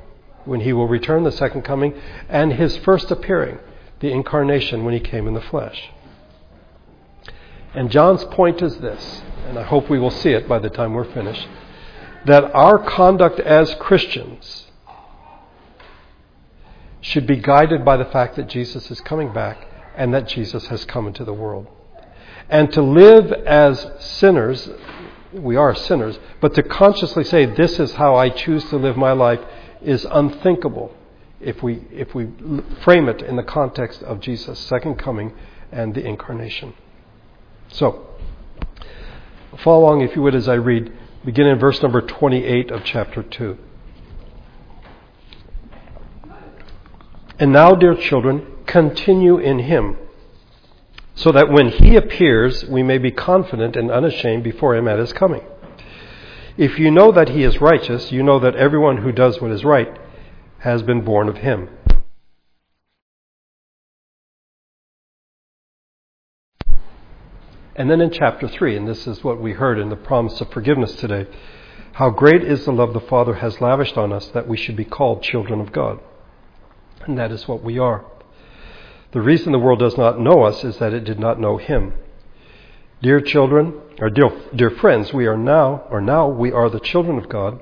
when 0.45 0.61
he 0.61 0.73
will 0.73 0.89
return, 0.89 1.25
the 1.25 1.33
second 1.33 1.63
coming, 1.63 1.95
and 2.29 2.53
his 2.53 2.77
first 2.79 3.11
appearing, 3.11 3.59
the 4.01 4.11
incarnation, 4.11 4.85
when 4.85 4.95
he 4.95 5.01
came 5.01 5.27
in 5.27 5.35
the 5.35 5.41
flesh. 5.41 5.91
And 7.75 7.91
John's 7.91 8.25
point 8.25 8.63
is 8.63 8.79
this, 8.79 9.23
and 9.47 9.59
I 9.59 9.63
hope 9.63 9.91
we 9.91 9.99
will 9.99 10.11
see 10.11 10.31
it 10.31 10.49
by 10.49 10.59
the 10.59 10.71
time 10.71 10.95
we're 10.95 11.13
finished, 11.13 11.47
that 12.25 12.45
our 12.55 12.79
conduct 12.79 13.41
as 13.41 13.75
Christians 13.75 14.67
should 17.01 17.27
be 17.27 17.37
guided 17.37 17.85
by 17.85 17.97
the 17.97 18.05
fact 18.05 18.37
that 18.37 18.49
Jesus 18.49 18.91
is 18.91 19.01
coming 19.01 19.33
back 19.33 19.67
and 19.97 20.13
that 20.15 20.27
Jesus 20.29 20.67
has 20.69 20.85
come 20.85 21.07
into 21.07 21.25
the 21.25 21.33
world. 21.33 21.67
And 22.49 22.73
to 22.73 22.83
live 22.83 23.31
as 23.33 23.87
sinners, 23.99 24.71
we 25.33 25.57
are 25.57 25.75
sinners, 25.75 26.19
but 26.41 26.55
to 26.55 26.63
consciously 26.63 27.25
say, 27.25 27.45
This 27.45 27.79
is 27.79 27.95
how 27.95 28.17
I 28.17 28.31
choose 28.31 28.65
to 28.71 28.77
live 28.77 28.97
my 28.97 29.13
life, 29.13 29.41
is 29.83 30.07
unthinkable 30.11 30.95
if 31.41 31.63
we, 31.63 31.85
if 31.93 32.15
we 32.15 32.29
frame 32.83 33.09
it 33.09 33.23
in 33.23 33.37
the 33.37 33.43
context 33.43 34.03
of 34.03 34.21
Jesus' 34.21 34.59
second 34.59 34.97
coming 34.97 35.35
and 35.71 35.95
the 35.95 36.05
incarnation. 36.05 36.75
So, 37.69 38.07
follow 39.59 39.85
along, 39.85 40.01
if 40.01 40.17
you 40.17 40.23
would, 40.23 40.35
as 40.35 40.49
I 40.49 40.55
read, 40.55 40.93
beginning 41.25 41.53
in 41.53 41.59
verse 41.59 41.83
number 41.83 42.01
28 42.01 42.71
of 42.71 42.85
chapter 42.85 43.23
2. 43.23 43.59
And 47.39 47.53
now, 47.53 47.75
dear 47.75 47.95
children, 47.95 48.47
continue 48.67 49.39
in 49.39 49.61
him, 49.61 49.97
so 51.19 51.33
that 51.33 51.51
when 51.51 51.69
he 51.69 51.97
appears, 51.97 52.65
we 52.67 52.81
may 52.81 52.97
be 52.97 53.11
confident 53.11 53.75
and 53.75 53.91
unashamed 53.91 54.45
before 54.45 54.77
him 54.77 54.87
at 54.87 55.01
his 55.01 55.13
coming. 55.13 55.43
If 56.57 56.79
you 56.79 56.93
know 56.93 57.11
that 57.11 57.31
he 57.31 57.43
is 57.43 57.61
righteous, 57.61 58.13
you 58.13 58.23
know 58.23 58.39
that 58.39 58.55
everyone 58.55 58.99
who 58.99 59.11
does 59.11 59.41
what 59.41 59.51
is 59.51 59.65
right 59.65 59.99
has 60.61 60.81
been 60.83 61.05
born 61.05 61.29
of 61.29 61.39
him. 61.39 61.71
And 67.75 67.91
then 67.91 68.01
in 68.01 68.13
chapter 68.13 68.47
3, 68.47 68.77
and 68.77 68.87
this 68.87 69.09
is 69.09 69.25
what 69.25 69.43
we 69.43 69.55
heard 69.55 69.81
in 69.81 69.89
the 69.89 69.97
promise 69.97 70.41
of 70.41 70.53
forgiveness 70.53 70.95
today, 70.95 71.27
how 71.95 72.11
great 72.11 72.45
is 72.45 72.65
the 72.65 72.73
love 72.73 72.93
the 72.93 73.01
Father 73.01 73.35
has 73.35 73.61
lavished 73.61 73.97
on 73.97 74.13
us 74.13 74.29
that 74.29 74.47
we 74.47 74.57
should 74.57 74.77
be 74.77 74.85
called 74.85 75.25
children 75.25 75.61
of 75.61 75.73
God. 75.73 75.99
And 77.07 77.19
that 77.19 77.33
is 77.33 77.49
what 77.49 77.65
we 77.65 77.77
are. 77.77 78.05
The 79.13 79.21
reason 79.21 79.53
the 79.53 79.59
world 79.59 79.79
does 79.79 79.97
not 79.97 80.21
know 80.21 80.43
us 80.43 80.65
is 80.65 80.79
that 80.79 80.93
it 80.93 81.05
did 81.05 81.19
not 81.19 81.41
know 81.41 81.57
Him. 81.57 81.95
Dear 83.03 83.21
children, 83.21 83.75
or 84.01 84.11
dear, 84.11 84.31
dear 84.55 84.71
friends, 84.71 85.13
we 85.13 85.27
are 85.27 85.37
now, 85.37 85.85
or 85.91 86.01
now 86.01 86.29
we 86.29 86.53
are 86.53 86.69
the 86.69 86.81
children 86.81 87.17
of 87.17 87.29
God, 87.29 87.61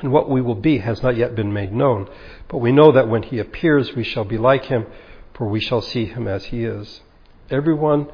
and 0.00 0.12
what 0.12 0.30
we 0.30 0.40
will 0.40 0.54
be 0.54 0.78
has 0.78 1.02
not 1.02 1.16
yet 1.16 1.34
been 1.34 1.52
made 1.52 1.72
known. 1.72 2.08
But 2.48 2.58
we 2.58 2.72
know 2.72 2.92
that 2.92 3.08
when 3.08 3.24
He 3.24 3.38
appears, 3.38 3.94
we 3.94 4.04
shall 4.04 4.24
be 4.24 4.38
like 4.38 4.66
Him, 4.66 4.86
for 5.34 5.48
we 5.48 5.60
shall 5.60 5.82
see 5.82 6.06
Him 6.06 6.26
as 6.26 6.46
He 6.46 6.64
is. 6.64 7.02
Everyone 7.50 8.08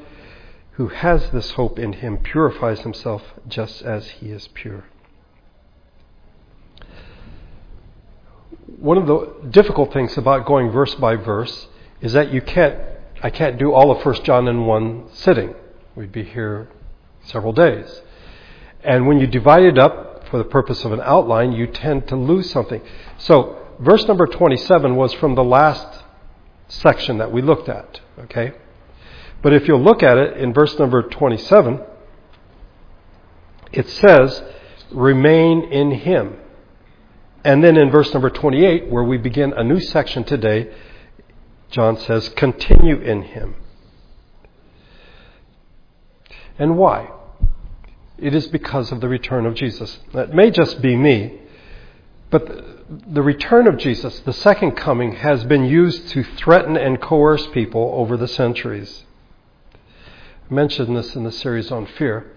who 0.78 0.86
has 0.86 1.30
this 1.30 1.50
hope 1.50 1.76
in 1.76 1.92
him 1.92 2.16
purifies 2.18 2.80
himself 2.82 3.34
just 3.48 3.82
as 3.82 4.08
he 4.08 4.26
is 4.30 4.46
pure. 4.54 4.84
One 8.78 8.96
of 8.96 9.08
the 9.08 9.48
difficult 9.50 9.92
things 9.92 10.16
about 10.16 10.46
going 10.46 10.70
verse 10.70 10.94
by 10.94 11.16
verse 11.16 11.66
is 12.00 12.12
that 12.12 12.32
you 12.32 12.40
can't 12.40 12.78
I 13.22 13.30
can't 13.30 13.58
do 13.58 13.72
all 13.72 13.90
of 13.90 14.04
1 14.04 14.22
John 14.22 14.46
in 14.46 14.64
one 14.64 15.08
sitting. 15.12 15.54
We'd 15.96 16.12
be 16.12 16.22
here 16.22 16.68
several 17.24 17.52
days. 17.52 18.02
And 18.84 19.08
when 19.08 19.18
you 19.18 19.26
divide 19.26 19.64
it 19.64 19.76
up 19.76 20.28
for 20.28 20.38
the 20.38 20.44
purpose 20.44 20.84
of 20.84 20.92
an 20.92 21.00
outline, 21.00 21.52
you 21.52 21.66
tend 21.66 22.06
to 22.08 22.16
lose 22.16 22.48
something. 22.50 22.80
So, 23.18 23.58
verse 23.80 24.06
number 24.06 24.26
27 24.26 24.94
was 24.94 25.12
from 25.14 25.34
the 25.34 25.42
last 25.42 26.04
section 26.68 27.18
that 27.18 27.32
we 27.32 27.42
looked 27.42 27.68
at, 27.68 28.00
okay? 28.20 28.52
But 29.42 29.52
if 29.52 29.66
you'll 29.66 29.82
look 29.82 30.02
at 30.02 30.16
it 30.16 30.36
in 30.36 30.52
verse 30.52 30.78
number 30.78 31.02
27, 31.02 31.80
it 33.72 33.88
says, 33.88 34.42
remain 34.90 35.64
in 35.72 35.90
him. 35.90 36.36
And 37.44 37.64
then 37.64 37.76
in 37.76 37.90
verse 37.90 38.12
number 38.12 38.30
28, 38.30 38.90
where 38.90 39.04
we 39.04 39.16
begin 39.16 39.52
a 39.52 39.64
new 39.64 39.80
section 39.80 40.24
today, 40.24 40.72
John 41.70 41.98
says, 41.98 42.28
continue 42.30 42.96
in 43.00 43.22
him. 43.22 43.56
And 46.58 46.76
why? 46.76 47.10
It 48.18 48.34
is 48.34 48.48
because 48.48 48.90
of 48.90 49.00
the 49.00 49.08
return 49.08 49.46
of 49.46 49.54
Jesus. 49.54 49.98
That 50.12 50.34
may 50.34 50.50
just 50.50 50.82
be 50.82 50.96
me, 50.96 51.40
but 52.30 52.46
the 52.88 53.22
return 53.22 53.68
of 53.68 53.78
Jesus, 53.78 54.18
the 54.20 54.32
second 54.32 54.72
coming, 54.72 55.12
has 55.12 55.44
been 55.44 55.64
used 55.64 56.08
to 56.08 56.24
threaten 56.24 56.76
and 56.76 57.00
coerce 57.00 57.46
people 57.48 57.92
over 57.94 58.16
the 58.16 58.28
centuries 58.28 59.04
I 60.50 60.54
mentioned 60.54 60.96
this 60.96 61.14
in 61.14 61.24
the 61.24 61.32
series 61.32 61.70
on 61.70 61.84
fear, 61.84 62.32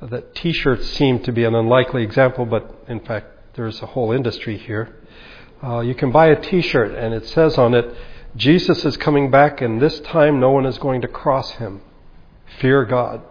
that 0.00 0.34
t 0.34 0.52
shirts 0.52 0.88
seem 0.90 1.20
to 1.20 1.30
be 1.32 1.44
an 1.44 1.54
unlikely 1.54 2.02
example, 2.02 2.44
but 2.44 2.84
in 2.88 2.98
fact, 2.98 3.26
there's 3.54 3.80
a 3.82 3.86
whole 3.86 4.10
industry 4.10 4.58
here. 4.58 4.96
Uh, 5.62 5.78
you 5.78 5.94
can 5.94 6.10
buy 6.10 6.26
a 6.26 6.40
t 6.40 6.60
shirt 6.60 6.92
and 6.92 7.14
it 7.14 7.24
says 7.28 7.56
on 7.58 7.74
it, 7.74 7.94
Jesus 8.36 8.84
is 8.84 8.96
coming 8.96 9.30
back, 9.30 9.60
and 9.60 9.80
this 9.80 10.00
time 10.00 10.40
no 10.40 10.50
one 10.50 10.66
is 10.66 10.78
going 10.78 11.02
to 11.02 11.08
cross 11.08 11.52
him. 11.52 11.82
Fear 12.60 12.86
God. 12.86 13.22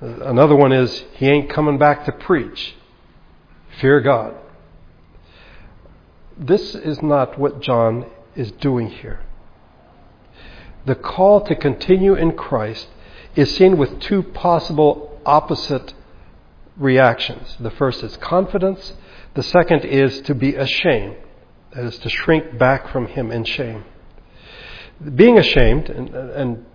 Another 0.00 0.56
one 0.56 0.72
is, 0.72 1.04
He 1.14 1.28
ain't 1.28 1.48
coming 1.50 1.78
back 1.78 2.04
to 2.06 2.12
preach. 2.12 2.74
Fear 3.80 4.00
God. 4.00 4.34
This 6.36 6.74
is 6.74 7.02
not 7.02 7.38
what 7.38 7.60
John 7.60 8.06
is 8.34 8.50
doing 8.52 8.88
here 8.88 9.20
the 10.84 10.94
call 10.94 11.40
to 11.42 11.54
continue 11.54 12.14
in 12.14 12.32
Christ 12.32 12.88
is 13.36 13.54
seen 13.54 13.78
with 13.78 14.00
two 14.00 14.22
possible 14.22 15.20
opposite 15.24 15.94
reactions. 16.76 17.56
The 17.60 17.70
first 17.70 18.02
is 18.02 18.16
confidence, 18.16 18.94
the 19.34 19.42
second 19.42 19.84
is 19.84 20.20
to 20.22 20.34
be 20.34 20.54
ashamed, 20.54 21.16
that 21.74 21.84
is, 21.84 21.98
to 21.98 22.08
shrink 22.08 22.58
back 22.58 22.88
from 22.90 23.06
Him 23.06 23.30
in 23.30 23.44
shame. 23.44 23.84
Being 25.14 25.38
ashamed, 25.38 25.88
and, 25.88 26.14
and 26.14 26.66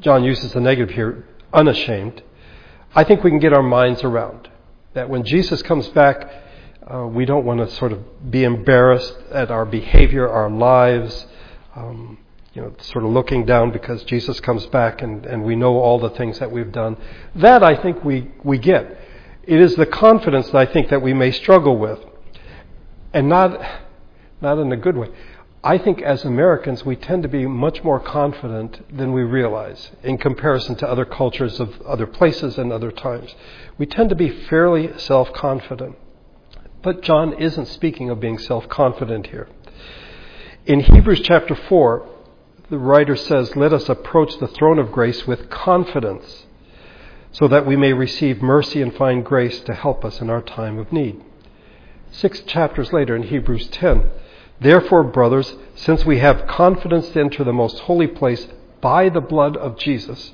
John 0.00 0.24
uses 0.24 0.52
the 0.52 0.60
negative 0.60 0.94
here, 0.94 1.26
unashamed, 1.52 2.22
I 2.94 3.04
think 3.04 3.24
we 3.24 3.30
can 3.30 3.38
get 3.38 3.52
our 3.52 3.62
minds 3.62 4.02
around. 4.02 4.48
That 4.94 5.08
when 5.08 5.24
Jesus 5.24 5.62
comes 5.62 5.88
back, 5.88 6.30
uh, 6.86 7.06
we 7.06 7.24
don't 7.24 7.44
want 7.44 7.60
to 7.60 7.74
sort 7.76 7.92
of 7.92 8.30
be 8.30 8.44
embarrassed 8.44 9.16
at 9.30 9.50
our 9.50 9.64
behavior, 9.64 10.28
our 10.28 10.50
lives. 10.50 11.26
Um, 11.74 12.18
you 12.54 12.60
know, 12.60 12.74
sort 12.80 13.04
of 13.04 13.10
looking 13.10 13.46
down 13.46 13.70
because 13.70 14.04
Jesus 14.04 14.38
comes 14.40 14.66
back 14.66 15.00
and, 15.00 15.24
and 15.24 15.42
we 15.42 15.56
know 15.56 15.78
all 15.78 15.98
the 15.98 16.10
things 16.10 16.38
that 16.38 16.50
we've 16.50 16.70
done. 16.70 16.96
That 17.36 17.62
I 17.62 17.76
think 17.76 18.04
we, 18.04 18.30
we 18.44 18.58
get. 18.58 18.98
It 19.44 19.60
is 19.60 19.74
the 19.76 19.86
confidence 19.86 20.46
that 20.46 20.56
I 20.56 20.66
think 20.66 20.90
that 20.90 21.00
we 21.00 21.14
may 21.14 21.30
struggle 21.30 21.78
with. 21.78 21.98
And 23.14 23.28
not, 23.28 23.58
not 24.42 24.58
in 24.58 24.72
a 24.72 24.76
good 24.76 24.96
way. 24.96 25.08
I 25.64 25.78
think 25.78 26.02
as 26.02 26.24
Americans, 26.24 26.84
we 26.84 26.96
tend 26.96 27.22
to 27.22 27.28
be 27.28 27.46
much 27.46 27.84
more 27.84 28.00
confident 28.00 28.96
than 28.96 29.12
we 29.12 29.22
realize 29.22 29.92
in 30.02 30.18
comparison 30.18 30.74
to 30.76 30.88
other 30.88 31.04
cultures 31.04 31.60
of 31.60 31.80
other 31.82 32.06
places 32.06 32.58
and 32.58 32.72
other 32.72 32.90
times. 32.90 33.32
We 33.78 33.86
tend 33.86 34.08
to 34.08 34.16
be 34.16 34.28
fairly 34.28 34.90
self 34.98 35.32
confident. 35.32 35.96
But 36.82 37.02
John 37.02 37.34
isn't 37.34 37.66
speaking 37.66 38.10
of 38.10 38.18
being 38.18 38.38
self 38.38 38.68
confident 38.68 39.28
here. 39.28 39.48
In 40.66 40.80
Hebrews 40.80 41.20
chapter 41.22 41.54
4, 41.54 42.08
the 42.70 42.78
writer 42.78 43.14
says, 43.14 43.54
Let 43.54 43.72
us 43.72 43.88
approach 43.88 44.38
the 44.38 44.48
throne 44.48 44.80
of 44.80 44.90
grace 44.90 45.26
with 45.26 45.48
confidence 45.48 46.46
so 47.30 47.46
that 47.48 47.66
we 47.66 47.76
may 47.76 47.92
receive 47.92 48.42
mercy 48.42 48.82
and 48.82 48.94
find 48.94 49.24
grace 49.24 49.60
to 49.60 49.74
help 49.74 50.04
us 50.04 50.20
in 50.20 50.28
our 50.28 50.42
time 50.42 50.78
of 50.78 50.92
need. 50.92 51.22
Six 52.10 52.40
chapters 52.42 52.92
later 52.92 53.16
in 53.16 53.22
Hebrews 53.24 53.68
10, 53.68 54.10
Therefore, 54.60 55.02
brothers, 55.02 55.54
since 55.74 56.04
we 56.04 56.18
have 56.18 56.46
confidence 56.46 57.08
to 57.10 57.20
enter 57.20 57.44
the 57.44 57.52
most 57.52 57.80
holy 57.80 58.06
place 58.06 58.46
by 58.80 59.08
the 59.08 59.20
blood 59.20 59.56
of 59.56 59.76
Jesus, 59.76 60.32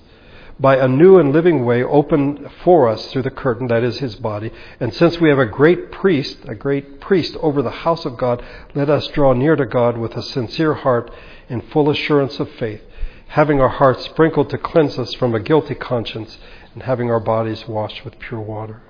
by 0.60 0.76
a 0.76 0.88
new 0.88 1.18
and 1.18 1.32
living 1.32 1.64
way 1.64 1.82
opened 1.84 2.50
for 2.64 2.88
us 2.88 3.06
through 3.06 3.22
the 3.22 3.30
curtain 3.30 3.68
that 3.68 3.84
is 3.84 3.98
his 3.98 4.16
body. 4.16 4.50
And 4.80 4.92
since 4.92 5.20
we 5.20 5.28
have 5.28 5.38
a 5.38 5.46
great 5.46 5.92
priest, 5.92 6.38
a 6.46 6.54
great 6.54 7.00
priest 7.00 7.36
over 7.36 7.62
the 7.62 7.70
house 7.70 8.04
of 8.04 8.16
God, 8.16 8.44
let 8.74 8.90
us 8.90 9.06
draw 9.08 9.32
near 9.32 9.54
to 9.54 9.66
God 9.66 9.96
with 9.96 10.16
a 10.16 10.22
sincere 10.22 10.74
heart 10.74 11.12
in 11.48 11.60
full 11.60 11.90
assurance 11.90 12.40
of 12.40 12.50
faith, 12.50 12.82
having 13.28 13.60
our 13.60 13.68
hearts 13.68 14.04
sprinkled 14.04 14.50
to 14.50 14.58
cleanse 14.58 14.98
us 14.98 15.14
from 15.14 15.34
a 15.34 15.40
guilty 15.40 15.74
conscience 15.74 16.38
and 16.74 16.82
having 16.82 17.10
our 17.10 17.20
bodies 17.20 17.68
washed 17.68 18.04
with 18.04 18.18
pure 18.18 18.40
water. 18.40 18.82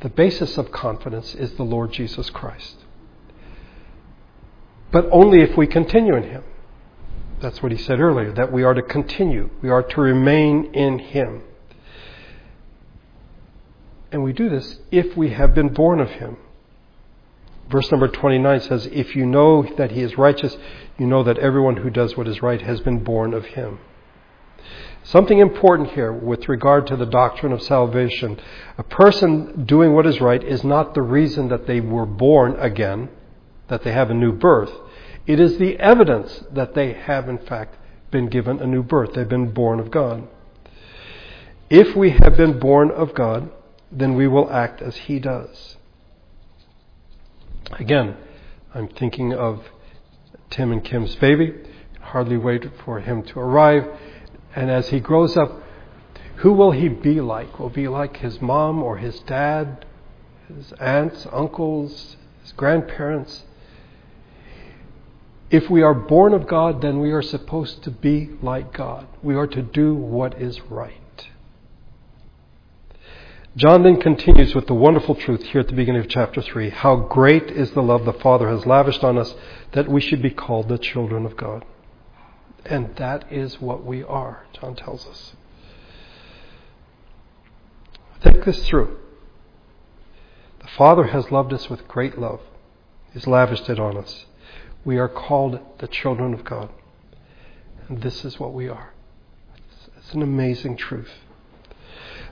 The 0.00 0.08
basis 0.08 0.56
of 0.56 0.72
confidence 0.72 1.34
is 1.34 1.52
the 1.52 1.62
Lord 1.62 1.92
Jesus 1.92 2.30
Christ. 2.30 2.76
But 4.92 5.08
only 5.10 5.40
if 5.40 5.56
we 5.56 5.66
continue 5.66 6.16
in 6.16 6.24
Him. 6.24 6.44
That's 7.40 7.62
what 7.62 7.72
he 7.72 7.78
said 7.78 8.00
earlier, 8.00 8.32
that 8.32 8.52
we 8.52 8.64
are 8.64 8.74
to 8.74 8.82
continue, 8.82 9.50
we 9.62 9.70
are 9.70 9.82
to 9.82 10.00
remain 10.00 10.74
in 10.74 10.98
Him. 10.98 11.42
And 14.12 14.22
we 14.24 14.32
do 14.32 14.48
this 14.48 14.80
if 14.90 15.16
we 15.16 15.30
have 15.30 15.54
been 15.54 15.68
born 15.68 16.00
of 16.00 16.10
Him. 16.10 16.36
Verse 17.70 17.90
number 17.90 18.08
29 18.08 18.60
says, 18.60 18.88
If 18.90 19.14
you 19.14 19.24
know 19.24 19.62
that 19.78 19.92
He 19.92 20.00
is 20.00 20.18
righteous, 20.18 20.56
you 20.98 21.06
know 21.06 21.22
that 21.22 21.38
everyone 21.38 21.76
who 21.76 21.90
does 21.90 22.16
what 22.16 22.26
is 22.26 22.42
right 22.42 22.60
has 22.60 22.80
been 22.80 23.04
born 23.04 23.32
of 23.32 23.44
Him. 23.46 23.78
Something 25.04 25.38
important 25.38 25.92
here 25.92 26.12
with 26.12 26.48
regard 26.48 26.86
to 26.88 26.96
the 26.96 27.06
doctrine 27.06 27.52
of 27.52 27.62
salvation. 27.62 28.38
A 28.76 28.82
person 28.82 29.64
doing 29.64 29.94
what 29.94 30.06
is 30.06 30.20
right 30.20 30.42
is 30.42 30.62
not 30.62 30.94
the 30.94 31.02
reason 31.02 31.48
that 31.48 31.66
they 31.66 31.80
were 31.80 32.04
born 32.04 32.56
again, 32.58 33.08
that 33.70 33.82
they 33.82 33.92
have 33.92 34.10
a 34.10 34.14
new 34.14 34.32
birth. 34.32 34.72
It 35.26 35.40
is 35.40 35.56
the 35.56 35.78
evidence 35.78 36.44
that 36.52 36.74
they 36.74 36.92
have, 36.92 37.28
in 37.28 37.38
fact, 37.38 37.78
been 38.10 38.28
given 38.28 38.60
a 38.60 38.66
new 38.66 38.82
birth. 38.82 39.14
They've 39.14 39.28
been 39.28 39.52
born 39.52 39.80
of 39.80 39.90
God. 39.90 40.28
If 41.70 41.96
we 41.96 42.10
have 42.10 42.36
been 42.36 42.58
born 42.58 42.90
of 42.90 43.14
God, 43.14 43.50
then 43.90 44.14
we 44.14 44.28
will 44.28 44.50
act 44.50 44.82
as 44.82 44.96
He 44.96 45.18
does. 45.18 45.76
Again, 47.72 48.16
I'm 48.74 48.88
thinking 48.88 49.32
of 49.32 49.64
Tim 50.50 50.72
and 50.72 50.84
Kim's 50.84 51.14
baby. 51.16 51.54
Hardly 52.00 52.36
wait 52.36 52.68
for 52.84 53.00
him 53.00 53.22
to 53.22 53.38
arrive. 53.38 53.86
And 54.56 54.70
as 54.70 54.88
he 54.88 54.98
grows 54.98 55.36
up, 55.36 55.62
who 56.36 56.52
will 56.52 56.72
he 56.72 56.88
be 56.88 57.20
like? 57.20 57.58
Will 57.58 57.68
he 57.68 57.82
be 57.82 57.88
like 57.88 58.16
his 58.16 58.40
mom 58.40 58.82
or 58.82 58.98
his 58.98 59.20
dad, 59.20 59.86
his 60.48 60.72
aunts, 60.72 61.26
uncles, 61.30 62.16
his 62.42 62.52
grandparents? 62.52 63.44
If 65.50 65.68
we 65.68 65.82
are 65.82 65.94
born 65.94 66.32
of 66.32 66.46
God, 66.46 66.80
then 66.80 67.00
we 67.00 67.10
are 67.10 67.22
supposed 67.22 67.82
to 67.82 67.90
be 67.90 68.30
like 68.40 68.72
God. 68.72 69.08
We 69.22 69.34
are 69.34 69.48
to 69.48 69.62
do 69.62 69.94
what 69.94 70.40
is 70.40 70.60
right. 70.62 70.96
John 73.56 73.82
then 73.82 74.00
continues 74.00 74.54
with 74.54 74.68
the 74.68 74.74
wonderful 74.74 75.16
truth 75.16 75.42
here 75.42 75.60
at 75.60 75.66
the 75.66 75.74
beginning 75.74 76.02
of 76.02 76.08
chapter 76.08 76.40
3 76.40 76.70
how 76.70 76.94
great 76.94 77.50
is 77.50 77.72
the 77.72 77.82
love 77.82 78.04
the 78.04 78.12
Father 78.12 78.48
has 78.48 78.64
lavished 78.64 79.02
on 79.02 79.18
us 79.18 79.34
that 79.72 79.88
we 79.88 80.00
should 80.00 80.22
be 80.22 80.30
called 80.30 80.68
the 80.68 80.78
children 80.78 81.26
of 81.26 81.36
God. 81.36 81.64
And 82.64 82.94
that 82.96 83.32
is 83.32 83.60
what 83.60 83.84
we 83.84 84.04
are, 84.04 84.46
John 84.52 84.76
tells 84.76 85.04
us. 85.06 85.34
Think 88.20 88.44
this 88.44 88.64
through. 88.68 88.98
The 90.60 90.68
Father 90.68 91.04
has 91.08 91.32
loved 91.32 91.52
us 91.52 91.68
with 91.68 91.88
great 91.88 92.18
love, 92.18 92.40
He's 93.12 93.26
lavished 93.26 93.68
it 93.68 93.80
on 93.80 93.96
us. 93.96 94.26
We 94.84 94.98
are 94.98 95.08
called 95.08 95.60
the 95.78 95.88
children 95.88 96.34
of 96.34 96.44
God. 96.44 96.70
And 97.88 98.02
this 98.02 98.24
is 98.24 98.38
what 98.38 98.52
we 98.52 98.68
are. 98.68 98.92
It's 99.98 100.14
an 100.14 100.22
amazing 100.22 100.76
truth. 100.76 101.10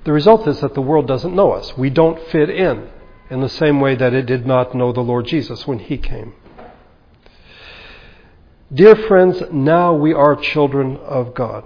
The 0.04 0.12
result 0.12 0.46
is 0.48 0.60
that 0.60 0.74
the 0.74 0.80
world 0.80 1.06
doesn't 1.06 1.34
know 1.34 1.52
us. 1.52 1.76
We 1.76 1.90
don't 1.90 2.20
fit 2.28 2.48
in 2.48 2.88
in 3.30 3.40
the 3.40 3.48
same 3.48 3.80
way 3.80 3.94
that 3.94 4.14
it 4.14 4.26
did 4.26 4.46
not 4.46 4.74
know 4.74 4.92
the 4.92 5.00
Lord 5.00 5.26
Jesus 5.26 5.66
when 5.66 5.78
he 5.78 5.98
came. 5.98 6.34
Dear 8.72 8.94
friends, 8.94 9.42
now 9.50 9.94
we 9.94 10.12
are 10.12 10.36
children 10.36 10.96
of 10.98 11.34
God. 11.34 11.64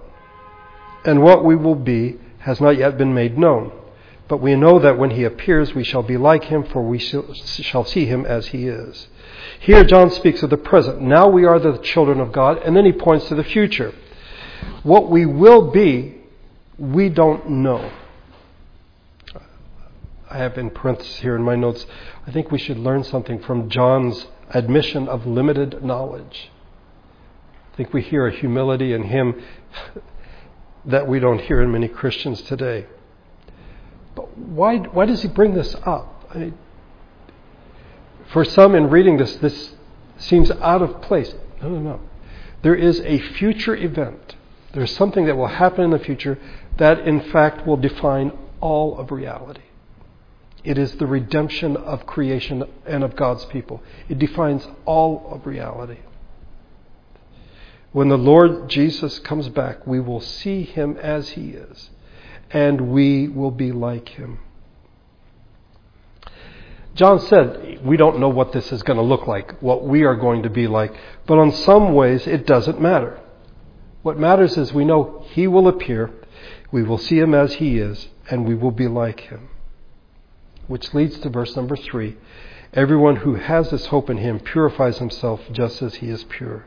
And 1.05 1.23
what 1.23 1.45
we 1.45 1.57
will 1.57 1.75
be 1.75 2.19
has 2.39 2.61
not 2.61 2.79
yet 2.79 2.97
been 2.97 3.13
made 3.13 3.37
known. 3.37 3.73
But 4.33 4.41
we 4.41 4.55
know 4.55 4.79
that 4.79 4.97
when 4.97 5.11
he 5.11 5.25
appears, 5.25 5.75
we 5.75 5.85
shall 5.85 6.03
be 6.03 6.17
like 6.17 6.45
him, 6.45 6.65
for 6.65 6.81
we 6.81 6.99
shall 6.99 7.85
see 7.85 8.07
him 8.07 8.25
as 8.25 8.47
he 8.47 8.67
is. 8.67 9.07
Here, 9.61 9.85
John 9.85 10.09
speaks 10.09 10.43
of 10.43 10.49
the 10.49 10.57
present. 10.57 11.03
Now 11.03 11.29
we 11.29 11.45
are 11.45 11.59
the 11.59 11.77
children 11.77 12.19
of 12.19 12.33
God, 12.33 12.57
and 12.65 12.75
then 12.75 12.87
he 12.87 12.93
points 12.93 13.29
to 13.29 13.35
the 13.35 13.45
future. 13.45 13.95
What 14.85 15.11
we 15.11 15.27
will 15.27 15.71
be, 15.71 16.15
we 16.79 17.11
don't 17.11 17.47
know. 17.47 17.93
I 20.31 20.39
have 20.39 20.57
in 20.57 20.71
parentheses 20.71 21.17
here 21.17 21.37
in 21.37 21.43
my 21.43 21.55
notes, 21.55 21.85
I 22.27 22.31
think 22.31 22.51
we 22.51 22.59
should 22.59 22.79
learn 22.79 23.05
something 23.05 23.39
from 23.39 23.69
John's 23.69 24.29
admission 24.49 25.09
of 25.09 25.27
limited 25.27 25.85
knowledge. 25.85 26.51
I 27.71 27.77
think 27.77 27.93
we 27.93 28.01
hear 28.01 28.27
a 28.27 28.33
humility 28.33 28.95
in 28.95 29.03
him 29.03 29.43
that 30.87 31.07
we 31.07 31.21
don't 31.21 31.43
hear 31.43 31.61
in 31.61 31.71
many 31.71 31.89
Christians 31.89 32.41
today. 32.41 32.87
But 34.15 34.37
why, 34.37 34.79
why 34.79 35.07
does 35.07 35.23
he 35.23 35.29
bring 35.29 35.55
this 35.55 35.75
up? 35.85 36.31
I 36.35 36.53
for 38.33 38.47
some, 38.47 38.75
in 38.75 38.89
reading 38.89 39.19
this, 39.19 39.37
this 39.37 39.75
seems 40.17 40.51
out 40.51 40.81
of 40.81 41.03
place. 41.03 41.35
No, 41.61 41.69
no, 41.69 41.79
no. 41.81 42.01
There 42.63 42.75
is 42.75 43.01
a 43.01 43.19
future 43.19 43.77
event. 43.77 44.37
There's 44.73 44.97
something 44.97 45.27
that 45.27 45.37
will 45.37 45.49
happen 45.49 45.85
in 45.85 45.91
the 45.91 45.99
future 45.99 46.39
that, 46.79 47.01
in 47.01 47.21
fact, 47.21 47.67
will 47.67 47.77
define 47.77 48.33
all 48.63 48.97
of 48.97 49.11
reality. 49.11 49.61
It 50.65 50.79
is 50.79 50.93
the 50.97 51.07
redemption 51.07 51.77
of 51.77 52.07
creation 52.07 52.65
and 52.87 53.05
of 53.05 53.17
God's 53.17 53.45
people. 53.47 53.83
It 54.09 54.19
defines 54.19 54.67
all 54.87 55.29
of 55.31 55.47
reality. 55.47 55.99
When 57.91 58.09
the 58.09 58.17
Lord 58.17 58.71
Jesus 58.71 59.19
comes 59.19 59.51
back, 59.51 59.87
we 59.87 60.01
will 60.01 60.23
see 60.23 60.63
him 60.63 60.97
as 60.97 61.31
he 61.31 61.51
is, 61.51 61.91
and 62.53 62.93
we 62.93 63.29
will 63.29 63.51
be 63.51 63.73
like 63.73 64.11
him. 64.11 64.39
John 66.95 67.21
said, 67.21 67.81
We 67.85 67.97
don't 67.97 68.19
know 68.19 68.29
what 68.29 68.53
this 68.53 68.71
is 68.71 68.83
going 68.83 68.99
to 68.99 69.05
look 69.05 69.27
like, 69.27 69.63
what 69.63 69.85
we 69.85 70.05
are 70.05 70.17
going 70.17 70.43
to 70.43 70.51
be 70.51 70.67
like, 70.67 70.95
but 71.27 71.39
in 71.39 71.53
some 71.53 71.95
ways 71.95 72.27
it 72.27 72.47
doesn't 72.47 72.81
matter. 72.81 73.19
What 74.03 74.19
matters 74.19 74.57
is 74.59 74.73
we 74.73 74.85
know 74.85 75.25
he 75.31 75.47
will 75.47 75.69
appear, 75.69 76.11
we 76.71 76.83
will 76.83 76.99
see 76.99 77.19
him 77.19 77.35
as 77.35 77.55
he 77.55 77.79
is, 77.79 78.09
and 78.31 78.47
we 78.47 78.55
will 78.55 78.73
be 78.73 78.89
like 78.89 79.21
him 79.21 79.49
which 80.67 80.95
leads 80.95 81.19
to 81.19 81.29
verse 81.29 81.55
number 81.57 81.77
three. 81.77 82.17
Everyone 82.73 83.17
who 83.17 83.35
has 83.35 83.71
this 83.71 83.87
hope 83.87 84.09
in 84.09 84.17
him 84.17 84.41
purifies 84.41 84.99
himself 84.99 85.41
just 85.53 85.83
as 85.83 85.97
he 85.97 86.09
is 86.09 86.25
pure. 86.25 86.65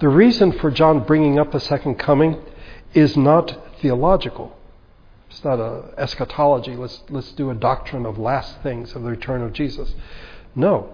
The 0.00 0.08
reason 0.08 0.52
for 0.52 0.70
John 0.72 1.04
bringing 1.04 1.38
up 1.38 1.52
the 1.52 1.60
second 1.60 1.96
coming 2.00 2.40
is 2.92 3.16
not 3.16 3.63
theological. 3.80 4.56
It's 5.30 5.44
not 5.44 5.58
a 5.58 5.94
eschatology. 5.98 6.76
Let's, 6.76 7.02
let's 7.08 7.32
do 7.32 7.50
a 7.50 7.54
doctrine 7.54 8.06
of 8.06 8.18
last 8.18 8.62
things, 8.62 8.94
of 8.94 9.02
the 9.02 9.10
return 9.10 9.42
of 9.42 9.52
Jesus. 9.52 9.94
No, 10.54 10.92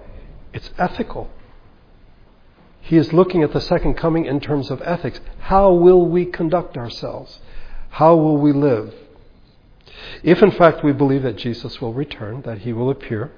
it's 0.52 0.70
ethical. 0.78 1.30
He 2.80 2.96
is 2.96 3.12
looking 3.12 3.42
at 3.42 3.52
the 3.52 3.60
second 3.60 3.94
coming 3.94 4.24
in 4.24 4.40
terms 4.40 4.70
of 4.70 4.80
ethics. 4.82 5.20
How 5.40 5.72
will 5.72 6.06
we 6.06 6.24
conduct 6.24 6.76
ourselves? 6.76 7.38
How 7.90 8.16
will 8.16 8.38
we 8.38 8.52
live? 8.52 8.94
If 10.22 10.42
in 10.42 10.50
fact 10.52 10.82
we 10.82 10.92
believe 10.92 11.22
that 11.22 11.36
Jesus 11.36 11.80
will 11.80 11.92
return, 11.92 12.42
that 12.42 12.58
he 12.58 12.72
will 12.72 12.90
appear, 12.90 13.32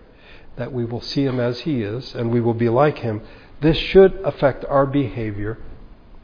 that 0.56 0.72
we 0.72 0.84
will 0.84 1.00
see 1.00 1.24
him 1.24 1.40
as 1.40 1.60
he 1.60 1.82
is, 1.82 2.14
and 2.14 2.30
we 2.30 2.40
will 2.40 2.54
be 2.54 2.68
like 2.68 2.98
him, 2.98 3.22
this 3.60 3.76
should 3.76 4.14
affect 4.24 4.64
our 4.66 4.86
behavior 4.86 5.58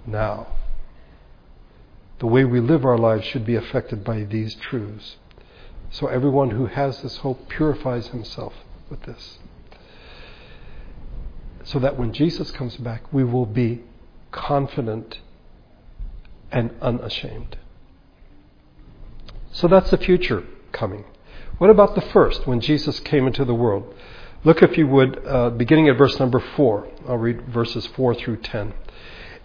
now. 0.07 0.47
The 2.19 2.27
way 2.27 2.45
we 2.45 2.61
live 2.61 2.85
our 2.85 2.99
lives 2.99 3.25
should 3.27 3.47
be 3.47 3.55
affected 3.55 4.03
by 4.05 4.25
these 4.25 4.55
truths. 4.55 5.17
So 5.91 6.09
everyone 6.09 6.51
who 6.51 6.67
has 6.67 7.03
this 7.03 7.19
hope 7.19 7.49
purifies 7.49 8.09
himself 8.09 8.53
with 8.91 9.03
this. 9.03 9.39
So 11.65 11.79
that 11.79 11.99
when 11.99 12.13
Jesus 12.13 12.51
comes 12.51 12.77
back, 12.77 13.13
we 13.13 13.25
will 13.25 13.47
be 13.47 13.83
confident 14.33 15.21
and 16.51 16.71
unashamed. 16.81 17.57
So 19.53 19.69
that's 19.69 19.91
the 19.91 19.99
future 19.99 20.45
coming. 20.73 21.05
What 21.59 21.71
about 21.71 21.95
the 21.95 22.01
first, 22.01 22.47
when 22.47 22.61
Jesus 22.61 23.01
came 23.01 23.27
into 23.27 23.45
the 23.45 23.55
world? 23.55 23.95
Look, 24.45 24.63
if 24.63 24.79
you 24.79 24.87
would, 24.87 25.27
uh, 25.27 25.51
beginning 25.51 25.89
at 25.89 25.99
verse 25.99 26.19
number 26.21 26.39
4. 26.39 26.89
I'll 27.09 27.17
read 27.17 27.43
verses 27.49 27.87
4 27.87 28.15
through 28.15 28.37
10. 28.39 28.73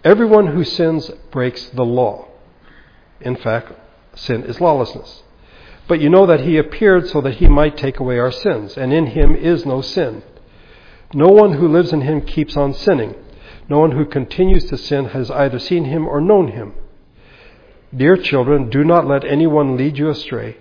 Everyone 0.03 0.47
who 0.47 0.63
sins 0.63 1.09
breaks 1.31 1.65
the 1.69 1.83
law. 1.83 2.27
In 3.23 3.36
fact, 3.36 3.71
sin 4.15 4.43
is 4.43 4.62
lawlessness. 4.62 5.23
But 5.88 5.99
you 5.99 6.09
know 6.09 6.25
that 6.25 6.41
he 6.41 6.57
appeared 6.57 7.07
so 7.07 7.21
that 7.21 7.36
he 7.36 7.47
might 7.47 7.77
take 7.77 7.99
away 7.99 8.19
our 8.19 8.31
sins, 8.31 8.77
and 8.77 8.93
in 8.93 9.07
him 9.07 9.36
is 9.36 9.65
no 9.65 9.81
sin. 9.81 10.23
No 11.13 11.27
one 11.27 11.53
who 11.53 11.67
lives 11.67 11.93
in 11.93 12.01
him 12.01 12.21
keeps 12.21 12.55
on 12.55 12.73
sinning. 12.73 13.15
No 13.69 13.79
one 13.79 13.91
who 13.91 14.05
continues 14.05 14.65
to 14.65 14.77
sin 14.77 15.05
has 15.05 15.29
either 15.31 15.59
seen 15.59 15.86
him 15.86 16.07
or 16.07 16.21
known 16.21 16.49
him. 16.49 16.73
Dear 17.95 18.17
children, 18.17 18.69
do 18.69 18.83
not 18.83 19.07
let 19.07 19.23
anyone 19.23 19.77
lead 19.77 19.97
you 19.97 20.09
astray. 20.09 20.57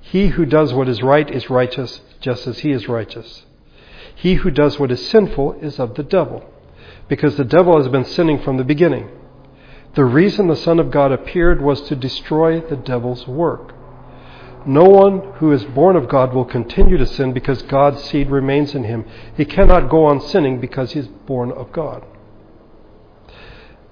He 0.00 0.28
who 0.28 0.44
does 0.44 0.74
what 0.74 0.88
is 0.88 1.02
right 1.02 1.30
is 1.30 1.48
righteous, 1.48 2.00
just 2.20 2.46
as 2.46 2.58
he 2.58 2.72
is 2.72 2.88
righteous. 2.88 3.44
He 4.14 4.34
who 4.34 4.50
does 4.50 4.78
what 4.78 4.92
is 4.92 5.08
sinful 5.08 5.54
is 5.54 5.78
of 5.78 5.94
the 5.94 6.02
devil, 6.02 6.44
because 7.08 7.36
the 7.36 7.44
devil 7.44 7.78
has 7.78 7.88
been 7.88 8.04
sinning 8.04 8.38
from 8.42 8.58
the 8.58 8.64
beginning. 8.64 9.08
The 9.94 10.04
reason 10.04 10.48
the 10.48 10.56
Son 10.56 10.80
of 10.80 10.90
God 10.90 11.12
appeared 11.12 11.62
was 11.62 11.80
to 11.82 11.94
destroy 11.94 12.60
the 12.60 12.76
devil's 12.76 13.28
work. 13.28 13.74
No 14.66 14.84
one 14.84 15.20
who 15.34 15.52
is 15.52 15.64
born 15.64 15.94
of 15.94 16.08
God 16.08 16.32
will 16.32 16.44
continue 16.44 16.96
to 16.96 17.06
sin 17.06 17.32
because 17.32 17.62
God's 17.62 18.02
seed 18.02 18.30
remains 18.30 18.74
in 18.74 18.84
him. 18.84 19.04
He 19.36 19.44
cannot 19.44 19.90
go 19.90 20.06
on 20.06 20.20
sinning 20.20 20.58
because 20.58 20.92
he 20.92 21.00
is 21.00 21.06
born 21.06 21.52
of 21.52 21.70
God. 21.70 22.02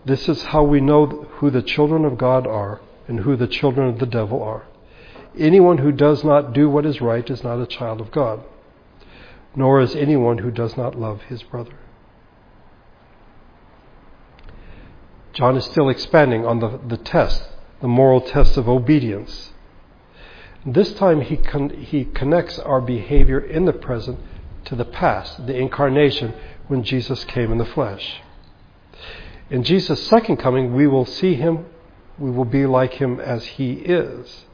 This 0.04 0.28
is 0.28 0.42
how 0.44 0.64
we 0.64 0.80
know 0.80 1.06
who 1.06 1.50
the 1.50 1.62
children 1.62 2.04
of 2.04 2.18
God 2.18 2.46
are 2.46 2.80
and 3.06 3.20
who 3.20 3.36
the 3.36 3.46
children 3.46 3.88
of 3.88 3.98
the 3.98 4.06
devil 4.06 4.42
are. 4.42 4.64
Anyone 5.38 5.78
who 5.78 5.92
does 5.92 6.24
not 6.24 6.52
do 6.52 6.68
what 6.68 6.86
is 6.86 7.00
right 7.00 7.28
is 7.28 7.44
not 7.44 7.60
a 7.60 7.66
child 7.66 8.00
of 8.00 8.10
God, 8.10 8.40
nor 9.54 9.80
is 9.80 9.94
anyone 9.94 10.38
who 10.38 10.50
does 10.50 10.76
not 10.76 10.98
love 10.98 11.22
his 11.22 11.42
brother. 11.42 11.78
John 15.32 15.56
is 15.56 15.64
still 15.64 15.88
expanding 15.88 16.44
on 16.44 16.60
the, 16.60 16.78
the 16.86 16.96
test, 16.96 17.42
the 17.80 17.88
moral 17.88 18.20
test 18.20 18.56
of 18.56 18.68
obedience. 18.68 19.52
This 20.64 20.92
time 20.94 21.22
he, 21.22 21.36
con- 21.36 21.70
he 21.70 22.04
connects 22.04 22.58
our 22.58 22.80
behavior 22.80 23.40
in 23.40 23.64
the 23.64 23.72
present 23.72 24.18
to 24.66 24.76
the 24.76 24.84
past, 24.84 25.46
the 25.46 25.56
incarnation, 25.56 26.34
when 26.68 26.84
Jesus 26.84 27.24
came 27.24 27.50
in 27.50 27.58
the 27.58 27.64
flesh. 27.64 28.20
In 29.50 29.64
Jesus' 29.64 30.06
second 30.06 30.36
coming, 30.36 30.74
we 30.74 30.86
will 30.86 31.04
see 31.04 31.34
him, 31.34 31.66
we 32.18 32.30
will 32.30 32.44
be 32.44 32.66
like 32.66 32.94
him 32.94 33.18
as 33.18 33.44
he 33.44 33.72
is. 33.72 34.44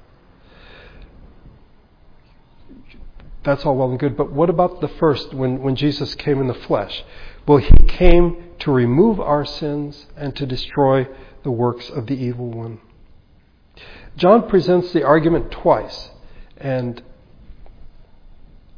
That's 3.45 3.65
all 3.65 3.77
well 3.77 3.91
and 3.91 3.99
good, 3.99 4.17
but 4.17 4.33
what 4.33 4.51
about 4.51 4.81
the 4.81 4.89
first, 4.89 5.35
when, 5.35 5.63
when 5.63 5.77
Jesus 5.77 6.15
came 6.15 6.41
in 6.41 6.49
the 6.49 6.55
flesh? 6.55 7.05
Well, 7.47 7.59
he 7.59 7.87
came 7.87 8.48
to 8.61 8.73
remove 8.73 9.21
our 9.21 9.45
sins 9.45 10.07
and 10.17 10.35
to 10.37 10.47
destroy 10.47 11.07
the 11.43 11.51
works 11.51 11.89
of 11.91 12.07
the 12.07 12.15
evil 12.15 12.51
one. 12.51 12.81
John 14.17 14.49
presents 14.49 14.93
the 14.93 15.05
argument 15.05 15.51
twice, 15.51 16.11
and 16.57 17.03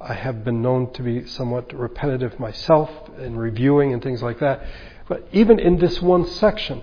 I 0.00 0.14
have 0.14 0.44
been 0.44 0.62
known 0.62 0.92
to 0.94 1.02
be 1.02 1.26
somewhat 1.26 1.72
repetitive 1.72 2.38
myself 2.38 2.90
in 3.18 3.36
reviewing 3.36 3.92
and 3.92 4.02
things 4.02 4.22
like 4.22 4.38
that. 4.40 4.64
But 5.08 5.26
even 5.32 5.58
in 5.58 5.78
this 5.78 6.00
one 6.00 6.26
section, 6.26 6.82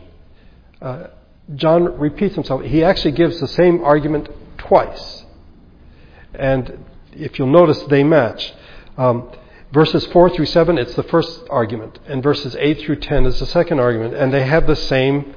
uh, 0.81 1.07
John 1.55 1.97
repeats 1.97 2.35
himself. 2.35 2.63
He 2.63 2.83
actually 2.83 3.13
gives 3.13 3.39
the 3.39 3.47
same 3.47 3.83
argument 3.83 4.29
twice. 4.57 5.25
And 6.33 6.83
if 7.13 7.39
you'll 7.39 7.47
notice, 7.47 7.81
they 7.83 8.03
match. 8.03 8.53
Um, 8.97 9.31
verses 9.71 10.05
4 10.07 10.29
through 10.29 10.45
7, 10.45 10.77
it's 10.77 10.95
the 10.95 11.03
first 11.03 11.43
argument, 11.49 11.99
and 12.07 12.23
verses 12.23 12.55
8 12.57 12.79
through 12.81 12.97
10 12.97 13.25
is 13.25 13.39
the 13.39 13.45
second 13.45 13.79
argument, 13.79 14.13
and 14.13 14.33
they 14.33 14.45
have 14.45 14.67
the 14.67 14.75
same 14.75 15.35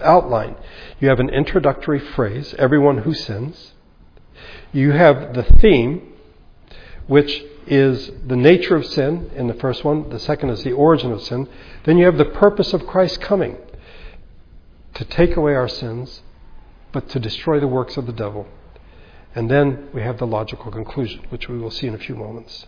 outline. 0.00 0.56
You 1.00 1.08
have 1.08 1.20
an 1.20 1.30
introductory 1.30 1.98
phrase, 1.98 2.54
everyone 2.58 2.98
who 2.98 3.14
sins. 3.14 3.72
You 4.72 4.92
have 4.92 5.34
the 5.34 5.42
theme, 5.42 6.12
which 7.06 7.44
is 7.66 8.10
the 8.26 8.36
nature 8.36 8.76
of 8.76 8.86
sin 8.86 9.30
in 9.34 9.46
the 9.46 9.54
first 9.54 9.84
one. 9.84 10.08
The 10.10 10.18
second 10.18 10.50
is 10.50 10.62
the 10.62 10.72
origin 10.72 11.12
of 11.12 11.22
sin. 11.22 11.48
Then 11.84 11.98
you 11.98 12.04
have 12.06 12.18
the 12.18 12.24
purpose 12.24 12.72
of 12.72 12.86
Christ 12.86 13.20
coming 13.20 13.56
to 14.94 15.04
take 15.04 15.36
away 15.36 15.54
our 15.54 15.68
sins, 15.68 16.22
but 16.92 17.08
to 17.10 17.20
destroy 17.20 17.60
the 17.60 17.68
works 17.68 17.96
of 17.96 18.06
the 18.06 18.12
devil. 18.12 18.46
And 19.34 19.50
then 19.50 19.88
we 19.92 20.02
have 20.02 20.18
the 20.18 20.26
logical 20.26 20.72
conclusion, 20.72 21.24
which 21.28 21.48
we 21.48 21.58
will 21.58 21.70
see 21.70 21.86
in 21.86 21.94
a 21.94 21.98
few 21.98 22.16
moments. 22.16 22.66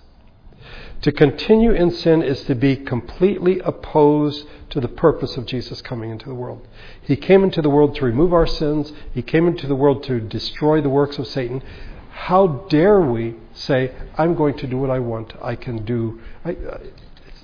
To 1.03 1.13
continue 1.13 1.73
in 1.73 1.91
sin 1.91 2.23
is 2.23 2.43
to 2.45 2.55
be 2.55 2.77
completely 2.77 3.59
opposed 3.61 4.47
to 4.71 4.81
the 4.81 4.89
purpose 4.89 5.37
of 5.37 5.47
Jesus 5.47 5.83
coming 5.83 6.11
into 6.11 6.27
the 6.27 6.35
world. 6.35 6.67
He 7.03 7.17
came 7.17 7.43
into 7.43 7.61
the 7.61 7.71
world 7.71 7.97
to 7.97 8.05
remove 8.05 8.33
our 8.33 8.47
sins, 8.47 8.93
He 9.13 9.23
came 9.23 9.47
into 9.47 9.67
the 9.67 9.75
world 9.75 10.05
to 10.05 10.21
destroy 10.21 10.81
the 10.81 10.89
works 10.89 11.19
of 11.19 11.27
Satan. 11.27 11.63
How 12.11 12.47
dare 12.69 13.01
we 13.01 13.35
say, 13.53 13.93
I'm 14.17 14.35
going 14.35 14.57
to 14.59 14.67
do 14.67 14.79
what 14.79 14.91
I 14.91 15.01
want? 15.01 15.33
I 15.43 15.57
can 15.57 15.85
do, 15.85 16.21
I, 16.45 16.57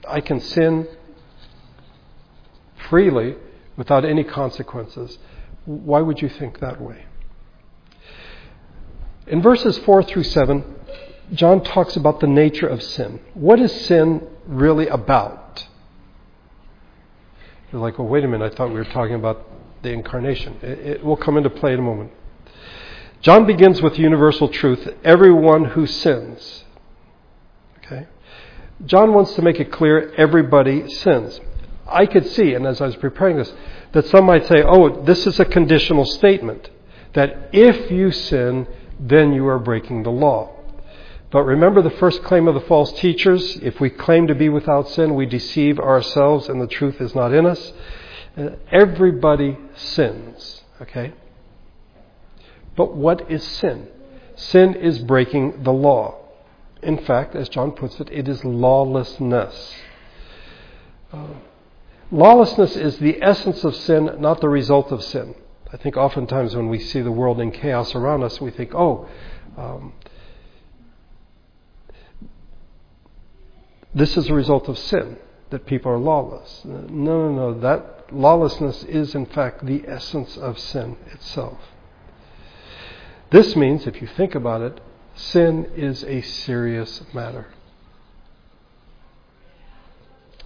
I 0.08 0.20
can 0.20 0.40
sin 0.40 0.86
freely 2.88 3.34
without 3.76 4.04
any 4.04 4.24
consequences. 4.24 5.18
Why 5.64 6.00
would 6.00 6.22
you 6.22 6.28
think 6.28 6.60
that 6.60 6.80
way? 6.80 7.06
In 9.26 9.42
verses 9.42 9.76
4 9.78 10.04
through 10.04 10.24
7, 10.24 10.64
John 11.32 11.62
talks 11.62 11.96
about 11.96 12.20
the 12.20 12.26
nature 12.26 12.66
of 12.66 12.82
sin. 12.82 13.20
What 13.34 13.60
is 13.60 13.72
sin 13.86 14.26
really 14.46 14.88
about? 14.88 15.66
You're 17.72 17.82
like, 17.82 17.98
well, 17.98 18.08
wait 18.08 18.24
a 18.24 18.28
minute, 18.28 18.52
I 18.52 18.56
thought 18.56 18.68
we 18.68 18.76
were 18.76 18.84
talking 18.84 19.14
about 19.14 19.44
the 19.82 19.90
incarnation. 19.90 20.56
It, 20.62 20.78
it 20.78 21.04
will 21.04 21.16
come 21.16 21.36
into 21.36 21.50
play 21.50 21.74
in 21.74 21.78
a 21.78 21.82
moment. 21.82 22.12
John 23.20 23.46
begins 23.46 23.82
with 23.82 23.98
universal 23.98 24.48
truth 24.48 24.88
everyone 25.04 25.64
who 25.66 25.86
sins. 25.86 26.64
Okay? 27.78 28.06
John 28.86 29.12
wants 29.12 29.34
to 29.34 29.42
make 29.42 29.60
it 29.60 29.72
clear 29.72 30.12
everybody 30.16 30.88
sins. 30.88 31.40
I 31.86 32.06
could 32.06 32.26
see, 32.26 32.54
and 32.54 32.66
as 32.66 32.80
I 32.80 32.86
was 32.86 32.96
preparing 32.96 33.36
this, 33.36 33.52
that 33.92 34.06
some 34.06 34.24
might 34.24 34.46
say, 34.46 34.62
oh, 34.62 35.02
this 35.02 35.26
is 35.26 35.40
a 35.40 35.44
conditional 35.44 36.04
statement. 36.04 36.70
That 37.14 37.50
if 37.52 37.90
you 37.90 38.12
sin, 38.12 38.66
then 39.00 39.32
you 39.32 39.46
are 39.48 39.58
breaking 39.58 40.04
the 40.04 40.10
law. 40.10 40.57
But 41.30 41.44
remember 41.44 41.82
the 41.82 41.90
first 41.90 42.22
claim 42.22 42.48
of 42.48 42.54
the 42.54 42.60
false 42.60 42.92
teachers 42.92 43.56
if 43.56 43.80
we 43.80 43.90
claim 43.90 44.26
to 44.28 44.34
be 44.34 44.48
without 44.48 44.88
sin, 44.88 45.14
we 45.14 45.26
deceive 45.26 45.78
ourselves 45.78 46.48
and 46.48 46.60
the 46.60 46.66
truth 46.66 47.00
is 47.00 47.14
not 47.14 47.34
in 47.34 47.44
us. 47.44 47.72
Everybody 48.70 49.58
sins, 49.74 50.62
okay? 50.80 51.12
But 52.76 52.94
what 52.94 53.30
is 53.30 53.42
sin? 53.44 53.88
Sin 54.36 54.74
is 54.74 55.00
breaking 55.00 55.64
the 55.64 55.72
law. 55.72 56.14
In 56.82 56.96
fact, 56.98 57.34
as 57.34 57.48
John 57.48 57.72
puts 57.72 57.98
it, 58.00 58.08
it 58.10 58.28
is 58.28 58.44
lawlessness. 58.44 59.74
Uh, 61.12 61.26
lawlessness 62.12 62.76
is 62.76 62.98
the 62.98 63.20
essence 63.20 63.64
of 63.64 63.74
sin, 63.74 64.10
not 64.18 64.40
the 64.40 64.48
result 64.48 64.92
of 64.92 65.02
sin. 65.02 65.34
I 65.72 65.76
think 65.76 65.96
oftentimes 65.96 66.54
when 66.54 66.68
we 66.68 66.78
see 66.78 67.00
the 67.00 67.12
world 67.12 67.40
in 67.40 67.50
chaos 67.50 67.94
around 67.94 68.22
us, 68.22 68.40
we 68.40 68.50
think, 68.50 68.74
oh, 68.74 69.08
um, 69.56 69.92
this 73.94 74.16
is 74.16 74.28
a 74.28 74.34
result 74.34 74.68
of 74.68 74.78
sin, 74.78 75.18
that 75.50 75.66
people 75.66 75.90
are 75.90 75.98
lawless. 75.98 76.62
No, 76.64 77.30
no, 77.30 77.32
no. 77.32 77.60
That 77.60 78.12
lawlessness 78.12 78.84
is, 78.84 79.14
in 79.14 79.26
fact, 79.26 79.64
the 79.64 79.84
essence 79.86 80.36
of 80.36 80.58
sin 80.58 80.96
itself. 81.12 81.58
This 83.30 83.56
means, 83.56 83.86
if 83.86 84.00
you 84.00 84.08
think 84.08 84.34
about 84.34 84.60
it, 84.62 84.80
sin 85.14 85.70
is 85.76 86.04
a 86.04 86.22
serious 86.22 87.02
matter. 87.12 87.48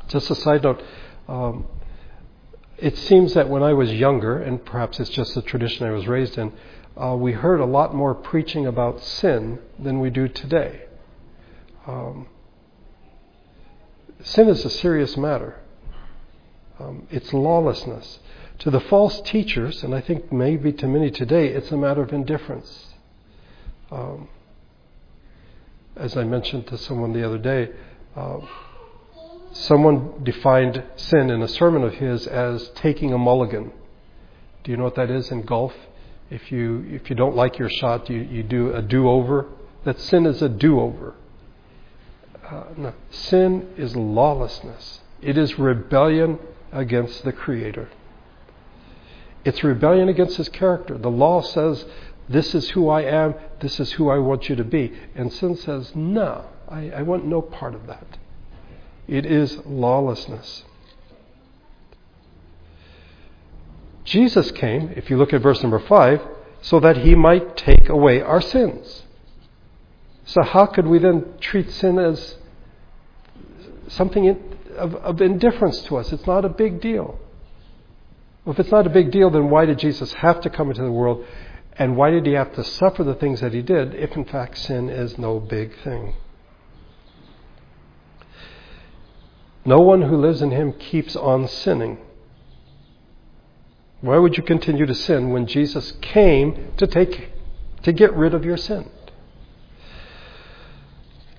Just 0.08 0.30
a 0.30 0.34
side 0.34 0.62
note. 0.62 0.82
Um, 1.28 1.66
it 2.78 2.98
seems 2.98 3.34
that 3.34 3.48
when 3.48 3.62
I 3.62 3.72
was 3.72 3.92
younger, 3.92 4.38
and 4.38 4.64
perhaps 4.64 4.98
it's 4.98 5.10
just 5.10 5.34
the 5.34 5.42
tradition 5.42 5.86
I 5.86 5.90
was 5.92 6.08
raised 6.08 6.36
in, 6.36 6.52
uh, 6.96 7.16
we 7.16 7.32
heard 7.32 7.60
a 7.60 7.64
lot 7.64 7.94
more 7.94 8.14
preaching 8.14 8.66
about 8.66 9.02
sin 9.02 9.58
than 9.78 10.00
we 10.00 10.10
do 10.10 10.28
today. 10.28 10.82
Um, 11.86 12.26
sin 14.22 14.48
is 14.48 14.64
a 14.64 14.70
serious 14.70 15.16
matter. 15.16 15.60
Um, 16.78 17.06
it's 17.10 17.32
lawlessness. 17.32 18.18
To 18.60 18.70
the 18.70 18.80
false 18.80 19.20
teachers, 19.22 19.82
and 19.82 19.94
I 19.94 20.00
think 20.00 20.32
maybe 20.32 20.72
to 20.74 20.86
many 20.86 21.10
today, 21.10 21.48
it's 21.48 21.72
a 21.72 21.76
matter 21.76 22.02
of 22.02 22.12
indifference. 22.12 22.94
Um, 23.90 24.28
as 25.96 26.16
I 26.16 26.24
mentioned 26.24 26.66
to 26.68 26.78
someone 26.78 27.12
the 27.12 27.24
other 27.24 27.38
day, 27.38 27.70
uh, 28.16 28.38
someone 29.52 30.24
defined 30.24 30.82
sin 30.96 31.30
in 31.30 31.42
a 31.42 31.48
sermon 31.48 31.82
of 31.82 31.94
his 31.94 32.26
as 32.26 32.70
taking 32.76 33.12
a 33.12 33.18
mulligan. 33.18 33.72
Do 34.64 34.70
you 34.70 34.76
know 34.76 34.84
what 34.84 34.94
that 34.94 35.10
is 35.10 35.30
in 35.30 35.42
golf? 35.42 35.74
If 36.30 36.50
you 36.50 36.86
if 36.88 37.10
you 37.10 37.16
don't 37.16 37.36
like 37.36 37.58
your 37.58 37.68
shot, 37.68 38.08
you, 38.08 38.20
you 38.20 38.42
do 38.42 38.72
a 38.72 38.80
do 38.80 39.08
over. 39.08 39.46
That 39.84 40.00
sin 40.00 40.24
is 40.24 40.40
a 40.40 40.48
do 40.48 40.80
over. 40.80 41.14
No. 42.76 42.92
Sin 43.10 43.68
is 43.76 43.96
lawlessness. 43.96 45.00
It 45.20 45.38
is 45.38 45.58
rebellion 45.58 46.38
against 46.70 47.24
the 47.24 47.32
Creator. 47.32 47.88
It's 49.44 49.64
rebellion 49.64 50.08
against 50.08 50.36
His 50.36 50.48
character. 50.48 50.98
The 50.98 51.10
law 51.10 51.40
says, 51.40 51.84
This 52.28 52.54
is 52.54 52.70
who 52.70 52.88
I 52.88 53.02
am, 53.02 53.34
this 53.60 53.80
is 53.80 53.92
who 53.92 54.10
I 54.10 54.18
want 54.18 54.48
you 54.48 54.56
to 54.56 54.64
be. 54.64 54.92
And 55.14 55.32
sin 55.32 55.56
says, 55.56 55.92
No, 55.94 56.44
I, 56.68 56.90
I 56.90 57.02
want 57.02 57.24
no 57.24 57.40
part 57.40 57.74
of 57.74 57.86
that. 57.86 58.18
It 59.08 59.26
is 59.26 59.58
lawlessness. 59.64 60.64
Jesus 64.04 64.50
came, 64.50 64.92
if 64.96 65.10
you 65.10 65.16
look 65.16 65.32
at 65.32 65.42
verse 65.42 65.62
number 65.62 65.78
5, 65.78 66.20
so 66.60 66.80
that 66.80 66.98
he 66.98 67.14
might 67.14 67.56
take 67.56 67.88
away 67.88 68.20
our 68.20 68.40
sins. 68.40 69.02
So, 70.24 70.42
how 70.42 70.66
could 70.66 70.86
we 70.86 70.98
then 70.98 71.34
treat 71.40 71.70
sin 71.70 71.98
as 71.98 72.36
something 73.92 74.28
of, 74.76 74.94
of, 74.96 75.20
indifference 75.20 75.82
to 75.82 75.96
us? 75.96 76.12
It's 76.12 76.26
not 76.26 76.44
a 76.44 76.48
big 76.48 76.80
deal. 76.80 77.18
Well, 78.44 78.54
if 78.54 78.60
it's 78.60 78.70
not 78.70 78.86
a 78.86 78.90
big 78.90 79.10
deal, 79.10 79.30
then 79.30 79.50
why 79.50 79.66
did 79.66 79.78
Jesus 79.78 80.12
have 80.14 80.40
to 80.42 80.50
come 80.50 80.70
into 80.70 80.82
the 80.82 80.90
world 80.90 81.24
And 81.78 81.96
why 81.96 82.10
did 82.10 82.26
he 82.26 82.32
have 82.32 82.54
to 82.54 82.64
suffer 82.64 83.02
the 83.02 83.14
things 83.14 83.40
that 83.40 83.54
he 83.54 83.62
did 83.62 83.94
if, 83.94 84.12
in 84.16 84.24
fact, 84.24 84.58
sin 84.58 84.90
is 84.90 85.16
no 85.16 85.40
big 85.40 85.74
thing? 85.82 86.14
No 89.64 89.80
one 89.80 90.02
who 90.02 90.16
lives 90.16 90.42
in 90.42 90.50
him 90.50 90.72
keeps 90.72 91.16
on 91.16 91.48
sinning. 91.48 91.98
Why 94.00 94.18
would 94.18 94.36
you 94.36 94.42
continue 94.42 94.84
to 94.86 94.94
sin 94.94 95.30
when 95.30 95.46
Jesus 95.46 95.92
came 96.02 96.72
to 96.76 96.86
take 96.86 97.30
to 97.84 97.92
get 97.92 98.12
rid 98.14 98.34
of 98.34 98.44
your 98.44 98.56
sin? 98.56 98.90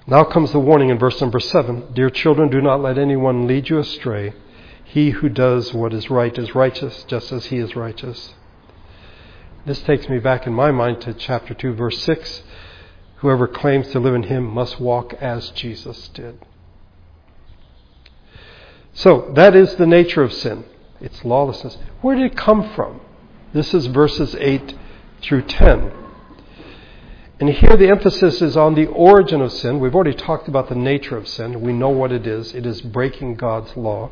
Now 0.05 0.25
comes 0.25 0.51
the 0.51 0.59
warning 0.59 0.89
in 0.89 0.99
verse 0.99 1.21
number 1.21 1.39
7. 1.39 1.93
Dear 1.93 2.09
children, 2.09 2.49
do 2.49 2.61
not 2.61 2.81
let 2.81 2.97
anyone 2.97 3.47
lead 3.47 3.69
you 3.69 3.79
astray. 3.79 4.33
He 4.83 5.11
who 5.11 5.29
does 5.29 5.73
what 5.73 5.93
is 5.93 6.09
right 6.09 6.37
is 6.37 6.53
righteous, 6.53 7.03
just 7.05 7.31
as 7.31 7.45
he 7.45 7.57
is 7.57 7.75
righteous. 7.75 8.33
This 9.65 9.81
takes 9.81 10.09
me 10.09 10.19
back 10.19 10.45
in 10.45 10.53
my 10.53 10.71
mind 10.71 11.01
to 11.01 11.13
chapter 11.13 11.53
2, 11.53 11.73
verse 11.73 12.03
6. 12.03 12.43
Whoever 13.17 13.47
claims 13.47 13.89
to 13.91 13.99
live 13.99 14.13
in 14.13 14.23
him 14.23 14.43
must 14.43 14.79
walk 14.79 15.13
as 15.13 15.51
Jesus 15.51 16.09
did. 16.09 16.37
So, 18.93 19.31
that 19.35 19.55
is 19.55 19.75
the 19.75 19.87
nature 19.87 20.21
of 20.21 20.33
sin. 20.33 20.65
It's 20.99 21.23
lawlessness. 21.23 21.77
Where 22.01 22.17
did 22.17 22.33
it 22.33 22.37
come 22.37 22.73
from? 22.73 22.99
This 23.53 23.73
is 23.73 23.85
verses 23.85 24.35
8 24.35 24.75
through 25.21 25.43
10. 25.43 26.02
And 27.39 27.49
here 27.49 27.75
the 27.75 27.89
emphasis 27.89 28.41
is 28.41 28.55
on 28.55 28.75
the 28.75 28.85
origin 28.85 29.41
of 29.41 29.51
sin. 29.51 29.79
We've 29.79 29.95
already 29.95 30.13
talked 30.13 30.47
about 30.47 30.69
the 30.69 30.75
nature 30.75 31.17
of 31.17 31.27
sin. 31.27 31.61
We 31.61 31.73
know 31.73 31.89
what 31.89 32.11
it 32.11 32.27
is 32.27 32.53
it 32.53 32.65
is 32.65 32.81
breaking 32.81 33.35
God's 33.35 33.75
law. 33.75 34.11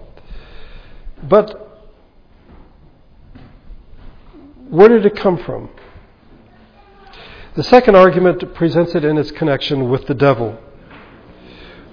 But 1.24 1.70
where 4.70 4.90
did 4.90 5.06
it 5.06 5.16
come 5.16 5.38
from? 5.38 5.70
The 7.54 7.64
second 7.64 7.96
argument 7.96 8.54
presents 8.56 8.96
it 8.96 9.04
in 9.04 9.18
its 9.18 9.32
connection 9.32 9.90
with 9.90 10.08
the 10.08 10.14
devil. 10.14 10.58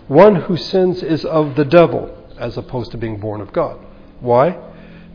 One 0.06 0.36
who 0.36 0.56
sins 0.56 1.02
is 1.02 1.24
of 1.24 1.56
the 1.56 1.64
devil, 1.64 2.16
as 2.38 2.56
opposed 2.56 2.92
to 2.92 2.96
being 2.96 3.18
born 3.18 3.40
of 3.40 3.52
God. 3.52 3.78
Why? 4.20 4.56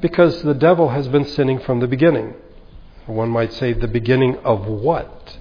Because 0.01 0.43
the 0.43 0.53
devil 0.53 0.89
has 0.89 1.07
been 1.07 1.25
sinning 1.25 1.59
from 1.59 1.79
the 1.79 1.87
beginning. 1.87 2.35
One 3.05 3.29
might 3.29 3.53
say, 3.53 3.73
the 3.73 3.87
beginning 3.87 4.37
of 4.39 4.67
what? 4.67 5.37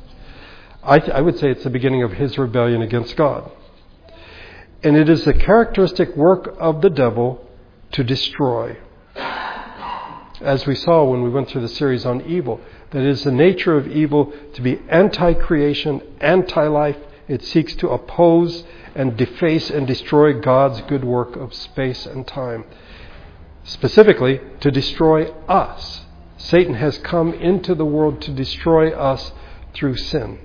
I, 0.82 0.98
th- 0.98 1.12
I 1.12 1.20
would 1.20 1.38
say 1.38 1.50
it's 1.50 1.64
the 1.64 1.70
beginning 1.70 2.02
of 2.02 2.12
his 2.12 2.38
rebellion 2.38 2.82
against 2.82 3.16
God. 3.16 3.50
And 4.82 4.96
it 4.96 5.08
is 5.08 5.24
the 5.24 5.34
characteristic 5.34 6.16
work 6.16 6.56
of 6.58 6.82
the 6.82 6.90
devil 6.90 7.48
to 7.92 8.02
destroy 8.02 8.76
as 10.42 10.66
we 10.66 10.74
saw 10.74 11.04
when 11.04 11.22
we 11.22 11.30
went 11.30 11.48
through 11.48 11.60
the 11.60 11.68
series 11.68 12.04
on 12.04 12.20
evil, 12.22 12.60
that 12.90 13.00
it 13.00 13.08
is 13.08 13.24
the 13.24 13.32
nature 13.32 13.76
of 13.76 13.88
evil 13.88 14.32
to 14.54 14.62
be 14.62 14.80
anti 14.88 15.34
creation, 15.34 16.02
anti 16.20 16.66
life. 16.66 16.96
It 17.28 17.44
seeks 17.44 17.74
to 17.76 17.88
oppose 17.88 18.64
and 18.94 19.16
deface 19.16 19.70
and 19.70 19.86
destroy 19.86 20.38
God's 20.38 20.82
good 20.82 21.04
work 21.04 21.36
of 21.36 21.54
space 21.54 22.04
and 22.04 22.26
time. 22.26 22.64
Specifically, 23.64 24.40
to 24.60 24.70
destroy 24.70 25.30
us. 25.48 26.04
Satan 26.36 26.74
has 26.74 26.98
come 26.98 27.32
into 27.32 27.74
the 27.74 27.84
world 27.84 28.20
to 28.22 28.32
destroy 28.32 28.90
us 28.90 29.32
through 29.72 29.96
sin. 29.96 30.38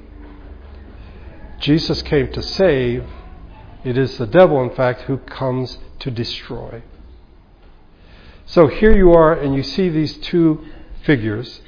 Jesus 1.59 2.01
came 2.01 2.31
to 2.33 2.41
save. 2.41 3.05
It 3.83 3.97
is 3.97 4.17
the 4.17 4.27
devil, 4.27 4.61
in 4.61 4.75
fact, 4.75 5.01
who 5.03 5.17
comes 5.17 5.77
to 5.99 6.11
destroy. 6.11 6.83
So 8.45 8.67
here 8.67 8.95
you 8.95 9.11
are, 9.13 9.33
and 9.33 9.55
you 9.55 9.63
see 9.63 9.89
these 9.89 10.17
two 10.17 10.65
figures. 11.03 11.61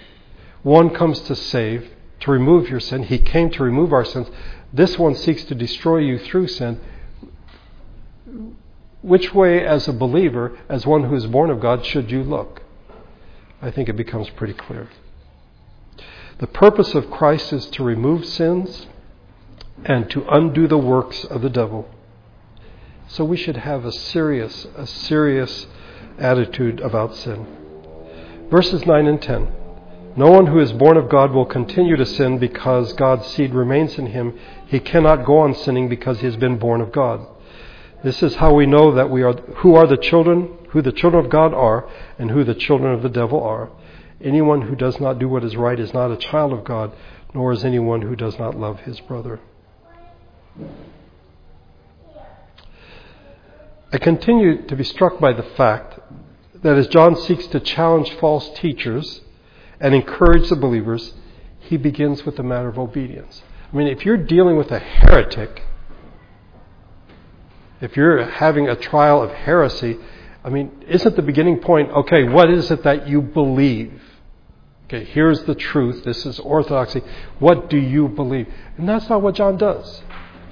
One 0.63 0.89
comes 0.91 1.19
to 1.21 1.35
save, 1.35 1.89
to 2.21 2.31
remove 2.31 2.69
your 2.69 2.79
sin. 2.79 3.03
He 3.03 3.17
came 3.17 3.49
to 3.51 3.63
remove 3.63 3.91
our 3.91 4.05
sins. 4.05 4.29
This 4.71 4.99
one 4.99 5.15
seeks 5.15 5.43
to 5.45 5.55
destroy 5.55 5.99
you 5.99 6.19
through 6.19 6.47
sin. 6.47 6.79
Which 9.01 9.33
way, 9.33 9.65
as 9.65 9.87
a 9.87 9.93
believer, 9.93 10.57
as 10.67 10.85
one 10.85 11.05
who 11.05 11.15
is 11.15 11.25
born 11.25 11.49
of 11.49 11.59
God, 11.59 11.85
should 11.85 12.11
you 12.11 12.21
look? 12.21 12.61
I 13.61 13.71
think 13.71 13.89
it 13.89 13.95
becomes 13.95 14.29
pretty 14.29 14.53
clear. 14.53 14.89
The 16.39 16.47
purpose 16.47 16.95
of 16.95 17.09
Christ 17.09 17.51
is 17.51 17.65
to 17.67 17.83
remove 17.83 18.25
sins 18.25 18.87
and 19.85 20.09
to 20.11 20.25
undo 20.29 20.67
the 20.67 20.77
works 20.77 21.23
of 21.25 21.41
the 21.41 21.49
devil. 21.49 21.89
So 23.07 23.23
we 23.23 23.37
should 23.37 23.57
have 23.57 23.85
a 23.85 23.91
serious, 23.91 24.67
a 24.75 24.85
serious 24.85 25.67
attitude 26.17 26.79
about 26.79 27.15
sin. 27.15 27.47
Verses 28.49 28.85
9 28.85 29.07
and 29.07 29.21
10. 29.21 29.51
No 30.15 30.31
one 30.31 30.47
who 30.47 30.59
is 30.59 30.73
born 30.73 30.97
of 30.97 31.09
God 31.09 31.31
will 31.31 31.45
continue 31.45 31.95
to 31.95 32.05
sin 32.05 32.39
because 32.39 32.93
God's 32.93 33.27
seed 33.27 33.53
remains 33.53 33.97
in 33.97 34.07
him. 34.07 34.37
He 34.67 34.79
cannot 34.79 35.25
go 35.25 35.39
on 35.39 35.55
sinning 35.55 35.87
because 35.87 36.19
he 36.19 36.25
has 36.25 36.35
been 36.35 36.57
born 36.57 36.81
of 36.81 36.91
God. 36.91 37.25
This 38.03 38.23
is 38.23 38.35
how 38.35 38.53
we 38.53 38.65
know 38.65 38.93
that 38.95 39.09
we 39.09 39.23
are 39.23 39.33
who 39.33 39.75
are 39.75 39.87
the 39.87 39.97
children, 39.97 40.57
who 40.69 40.81
the 40.81 40.91
children 40.91 41.23
of 41.23 41.31
God 41.31 41.53
are, 41.53 41.87
and 42.17 42.31
who 42.31 42.43
the 42.43 42.55
children 42.55 42.93
of 42.93 43.03
the 43.03 43.09
devil 43.09 43.41
are. 43.43 43.69
Anyone 44.21 44.63
who 44.63 44.75
does 44.75 44.99
not 44.99 45.19
do 45.19 45.29
what 45.29 45.43
is 45.43 45.55
right 45.55 45.79
is 45.79 45.93
not 45.93 46.11
a 46.11 46.17
child 46.17 46.53
of 46.53 46.63
God, 46.63 46.91
nor 47.33 47.51
is 47.51 47.63
anyone 47.63 48.01
who 48.01 48.15
does 48.15 48.37
not 48.37 48.57
love 48.57 48.81
his 48.81 48.99
brother. 49.01 49.39
I 53.91 53.97
continue 53.97 54.67
to 54.67 54.75
be 54.75 54.83
struck 54.83 55.19
by 55.19 55.33
the 55.33 55.43
fact 55.43 55.99
that 56.61 56.77
as 56.77 56.87
John 56.87 57.15
seeks 57.15 57.47
to 57.47 57.59
challenge 57.59 58.11
false 58.13 58.49
teachers 58.59 59.21
and 59.79 59.95
encourage 59.95 60.49
the 60.49 60.55
believers, 60.55 61.13
he 61.59 61.77
begins 61.77 62.25
with 62.25 62.35
the 62.35 62.43
matter 62.43 62.67
of 62.67 62.77
obedience. 62.77 63.41
I 63.71 63.75
mean, 63.75 63.87
if 63.87 64.05
you're 64.05 64.17
dealing 64.17 64.57
with 64.57 64.71
a 64.71 64.79
heretic, 64.79 65.63
if 67.81 67.95
you're 67.95 68.25
having 68.25 68.67
a 68.67 68.75
trial 68.75 69.21
of 69.21 69.31
heresy, 69.31 69.97
I 70.43 70.49
mean, 70.49 70.83
isn't 70.87 71.15
the 71.15 71.21
beginning 71.21 71.59
point, 71.59 71.91
okay, 71.91 72.23
what 72.23 72.49
is 72.49 72.69
it 72.71 72.83
that 72.83 73.07
you 73.07 73.21
believe? 73.21 74.01
Okay, 74.85 75.05
here's 75.05 75.43
the 75.43 75.55
truth. 75.55 76.03
This 76.03 76.25
is 76.25 76.39
orthodoxy. 76.39 77.01
What 77.37 77.69
do 77.69 77.77
you 77.77 78.07
believe? 78.07 78.51
And 78.77 78.89
that's 78.89 79.07
not 79.09 79.21
what 79.21 79.35
John 79.35 79.57
does. 79.57 80.01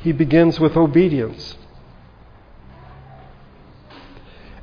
He 0.04 0.12
begins 0.12 0.60
with 0.60 0.78
obedience. 0.78 1.58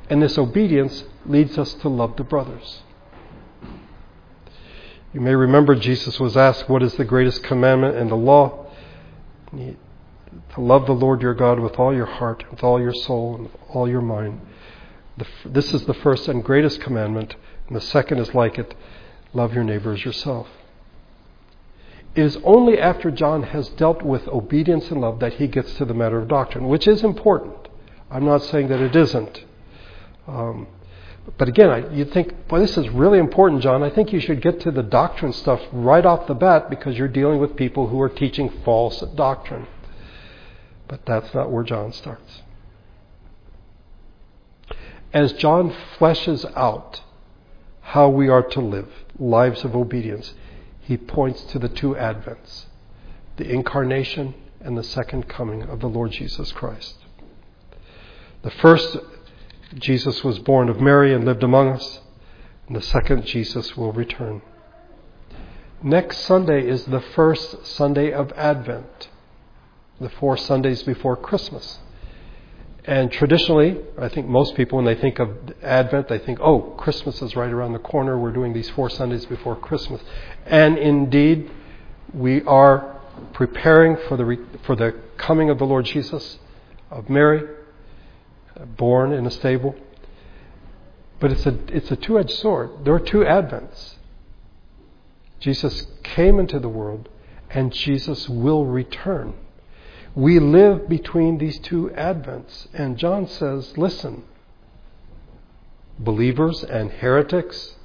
And 0.09 0.21
this 0.21 0.37
obedience 0.37 1.03
leads 1.25 1.57
us 1.57 1.73
to 1.75 1.89
love 1.89 2.15
the 2.15 2.23
brothers. 2.23 2.81
You 5.13 5.21
may 5.21 5.33
remember 5.33 5.75
Jesus 5.75 6.19
was 6.19 6.35
asked, 6.35 6.69
What 6.69 6.83
is 6.83 6.95
the 6.95 7.05
greatest 7.05 7.43
commandment 7.43 7.95
in 7.97 8.09
the 8.09 8.17
law? 8.17 8.67
To 9.51 10.61
love 10.61 10.85
the 10.85 10.93
Lord 10.93 11.21
your 11.21 11.33
God 11.33 11.59
with 11.59 11.79
all 11.79 11.93
your 11.93 12.05
heart, 12.05 12.43
with 12.51 12.63
all 12.63 12.79
your 12.79 12.93
soul, 12.93 13.35
and 13.35 13.43
with 13.45 13.55
all 13.69 13.87
your 13.87 14.01
mind. 14.01 14.41
this 15.45 15.73
is 15.73 15.85
the 15.85 15.93
first 15.93 16.27
and 16.27 16.43
greatest 16.43 16.81
commandment, 16.81 17.35
and 17.67 17.75
the 17.75 17.81
second 17.81 18.19
is 18.19 18.33
like 18.33 18.59
it 18.59 18.75
love 19.33 19.53
your 19.53 19.63
neighbor 19.63 19.93
as 19.93 20.03
yourself. 20.03 20.47
It 22.15 22.23
is 22.23 22.37
only 22.43 22.79
after 22.79 23.11
John 23.11 23.43
has 23.43 23.67
dealt 23.69 24.01
with 24.01 24.27
obedience 24.29 24.89
and 24.89 25.01
love 25.01 25.19
that 25.19 25.33
he 25.33 25.47
gets 25.47 25.73
to 25.75 25.85
the 25.85 25.93
matter 25.93 26.17
of 26.17 26.29
doctrine, 26.29 26.67
which 26.67 26.87
is 26.87 27.03
important. 27.03 27.67
I'm 28.09 28.25
not 28.25 28.41
saying 28.43 28.69
that 28.69 28.79
it 28.79 28.95
isn't. 28.95 29.43
Um, 30.25 30.67
but 31.37 31.49
again, 31.49 31.69
I, 31.69 31.91
you 31.91 32.05
think, 32.05 32.47
boy, 32.47 32.59
this 32.59 32.77
is 32.77 32.87
really 32.89 33.19
important, 33.19 33.63
John. 33.63 33.83
I 33.83 33.89
think 33.89 34.13
you 34.13 34.19
should 34.21 34.41
get 34.41 34.61
to 34.61 34.71
the 34.71 34.83
doctrine 34.83 35.33
stuff 35.33 35.59
right 35.73 36.05
off 36.05 36.27
the 36.27 36.35
bat 36.35 36.69
because 36.69 36.97
you're 36.97 37.07
dealing 37.07 37.39
with 37.39 37.55
people 37.55 37.87
who 37.87 37.99
are 37.99 38.09
teaching 38.09 38.49
false 38.63 39.01
doctrine. 39.15 39.67
But 40.87 41.05
that's 41.05 41.33
not 41.33 41.51
where 41.51 41.63
John 41.63 41.91
starts. 41.91 42.43
As 45.11 45.33
John 45.33 45.75
fleshes 45.97 46.45
out 46.55 47.01
how 47.81 48.07
we 48.07 48.29
are 48.29 48.43
to 48.43 48.59
live 48.61 48.89
lives 49.17 49.63
of 49.65 49.75
obedience, 49.75 50.33
he 50.85 50.97
points 50.97 51.43
to 51.43 51.59
the 51.59 51.69
two 51.69 51.95
advents 51.95 52.65
the 53.37 53.51
incarnation 53.51 54.33
and 54.61 54.77
the 54.77 54.83
second 54.83 55.27
coming 55.27 55.61
of 55.63 55.81
the 55.81 55.89
Lord 55.89 56.11
Jesus 56.11 56.53
Christ. 56.53 56.95
The 58.43 58.51
first 58.51 58.97
Jesus 59.73 60.23
was 60.23 60.39
born 60.39 60.69
of 60.69 60.79
Mary 60.79 61.13
and 61.13 61.25
lived 61.25 61.43
among 61.43 61.69
us. 61.69 61.99
And 62.67 62.75
the 62.75 62.81
second, 62.81 63.25
Jesus 63.25 63.75
will 63.75 63.91
return. 63.91 64.41
Next 65.83 66.19
Sunday 66.19 66.67
is 66.67 66.85
the 66.85 67.01
first 67.01 67.65
Sunday 67.65 68.11
of 68.11 68.31
Advent, 68.33 69.09
the 69.99 70.09
four 70.09 70.37
Sundays 70.37 70.81
before 70.83 71.15
Christmas. 71.15 71.79
And 72.87 73.11
traditionally, 73.11 73.79
I 73.97 74.09
think 74.09 74.27
most 74.27 74.55
people, 74.55 74.77
when 74.77 74.85
they 74.85 74.95
think 74.95 75.17
of 75.17 75.29
Advent, 75.63 76.07
they 76.07 76.19
think, 76.19 76.39
oh, 76.39 76.59
Christmas 76.77 77.19
is 77.21 77.35
right 77.35 77.51
around 77.51 77.73
the 77.73 77.79
corner. 77.79 78.17
We're 78.17 78.31
doing 78.31 78.53
these 78.53 78.69
four 78.69 78.91
Sundays 78.91 79.25
before 79.25 79.55
Christmas. 79.55 80.01
And 80.45 80.77
indeed, 80.77 81.49
we 82.13 82.43
are 82.43 83.01
preparing 83.33 83.97
for 84.07 84.17
the, 84.17 84.37
for 84.65 84.75
the 84.75 84.95
coming 85.17 85.49
of 85.49 85.57
the 85.57 85.65
Lord 85.65 85.85
Jesus, 85.85 86.37
of 86.91 87.09
Mary, 87.09 87.41
born 88.77 89.13
in 89.13 89.25
a 89.25 89.31
stable. 89.31 89.75
But 91.19 91.31
it's 91.31 91.45
a, 91.47 91.57
it's 91.69 91.89
a 91.89 91.95
two 91.95 92.19
edged 92.19 92.37
sword. 92.37 92.85
There 92.85 92.93
are 92.93 92.99
two 92.99 93.19
Advents. 93.19 93.95
Jesus 95.39 95.87
came 96.03 96.39
into 96.39 96.59
the 96.59 96.69
world, 96.69 97.09
and 97.49 97.73
Jesus 97.73 98.29
will 98.29 98.65
return. 98.65 99.33
We 100.15 100.39
live 100.39 100.87
between 100.87 101.37
these 101.37 101.59
two 101.59 101.91
advents. 101.95 102.67
And 102.73 102.97
John 102.97 103.27
says, 103.27 103.77
listen, 103.77 104.23
believers 105.99 106.63
and 106.63 106.89
heretics, 106.89 107.75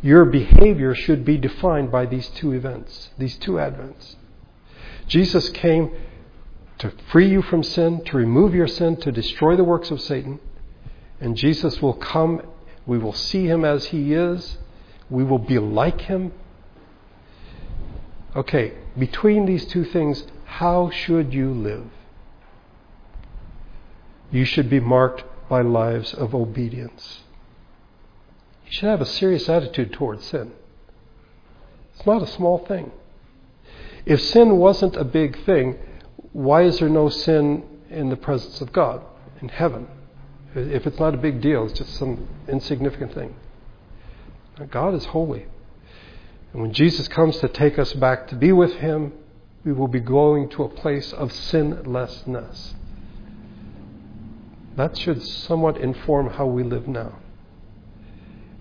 your 0.00 0.24
behavior 0.24 0.94
should 0.94 1.24
be 1.24 1.36
defined 1.36 1.90
by 1.90 2.06
these 2.06 2.28
two 2.28 2.52
events, 2.52 3.10
these 3.18 3.36
two 3.36 3.52
advents. 3.52 4.14
Jesus 5.08 5.48
came 5.50 5.90
to 6.78 6.92
free 7.10 7.28
you 7.28 7.42
from 7.42 7.62
sin, 7.62 8.02
to 8.04 8.16
remove 8.16 8.54
your 8.54 8.68
sin, 8.68 8.96
to 8.98 9.12
destroy 9.12 9.56
the 9.56 9.64
works 9.64 9.90
of 9.90 10.00
Satan. 10.00 10.38
And 11.20 11.36
Jesus 11.36 11.82
will 11.82 11.94
come. 11.94 12.42
We 12.86 12.96
will 12.96 13.12
see 13.12 13.46
him 13.46 13.64
as 13.64 13.86
he 13.86 14.14
is. 14.14 14.56
We 15.10 15.24
will 15.24 15.38
be 15.40 15.58
like 15.58 16.02
him. 16.02 16.32
Okay, 18.36 18.74
between 18.96 19.44
these 19.44 19.66
two 19.66 19.84
things, 19.84 20.24
how 20.50 20.90
should 20.90 21.32
you 21.32 21.52
live? 21.52 21.86
You 24.32 24.44
should 24.44 24.68
be 24.68 24.80
marked 24.80 25.22
by 25.48 25.62
lives 25.62 26.12
of 26.12 26.34
obedience. 26.34 27.20
You 28.66 28.72
should 28.72 28.88
have 28.88 29.00
a 29.00 29.06
serious 29.06 29.48
attitude 29.48 29.92
towards 29.92 30.26
sin. 30.26 30.52
It's 31.94 32.04
not 32.04 32.22
a 32.22 32.26
small 32.26 32.58
thing. 32.58 32.90
If 34.04 34.20
sin 34.20 34.58
wasn't 34.58 34.96
a 34.96 35.04
big 35.04 35.44
thing, 35.44 35.78
why 36.32 36.62
is 36.62 36.80
there 36.80 36.88
no 36.88 37.08
sin 37.08 37.62
in 37.88 38.10
the 38.10 38.16
presence 38.16 38.60
of 38.60 38.72
God 38.72 39.02
in 39.40 39.48
heaven? 39.48 39.86
If 40.54 40.86
it's 40.86 40.98
not 40.98 41.14
a 41.14 41.18
big 41.18 41.40
deal, 41.40 41.64
it's 41.64 41.78
just 41.78 41.94
some 41.94 42.28
insignificant 42.48 43.14
thing. 43.14 43.34
God 44.70 44.94
is 44.94 45.06
holy. 45.06 45.46
And 46.52 46.60
when 46.60 46.72
Jesus 46.72 47.06
comes 47.06 47.38
to 47.38 47.48
take 47.48 47.78
us 47.78 47.92
back 47.94 48.28
to 48.28 48.34
be 48.34 48.52
with 48.52 48.74
Him, 48.74 49.12
we 49.64 49.72
will 49.72 49.88
be 49.88 50.00
going 50.00 50.48
to 50.50 50.62
a 50.64 50.68
place 50.68 51.12
of 51.12 51.32
sinlessness. 51.32 52.74
That 54.76 54.96
should 54.96 55.22
somewhat 55.22 55.76
inform 55.76 56.30
how 56.30 56.46
we 56.46 56.62
live 56.62 56.88
now. 56.88 57.18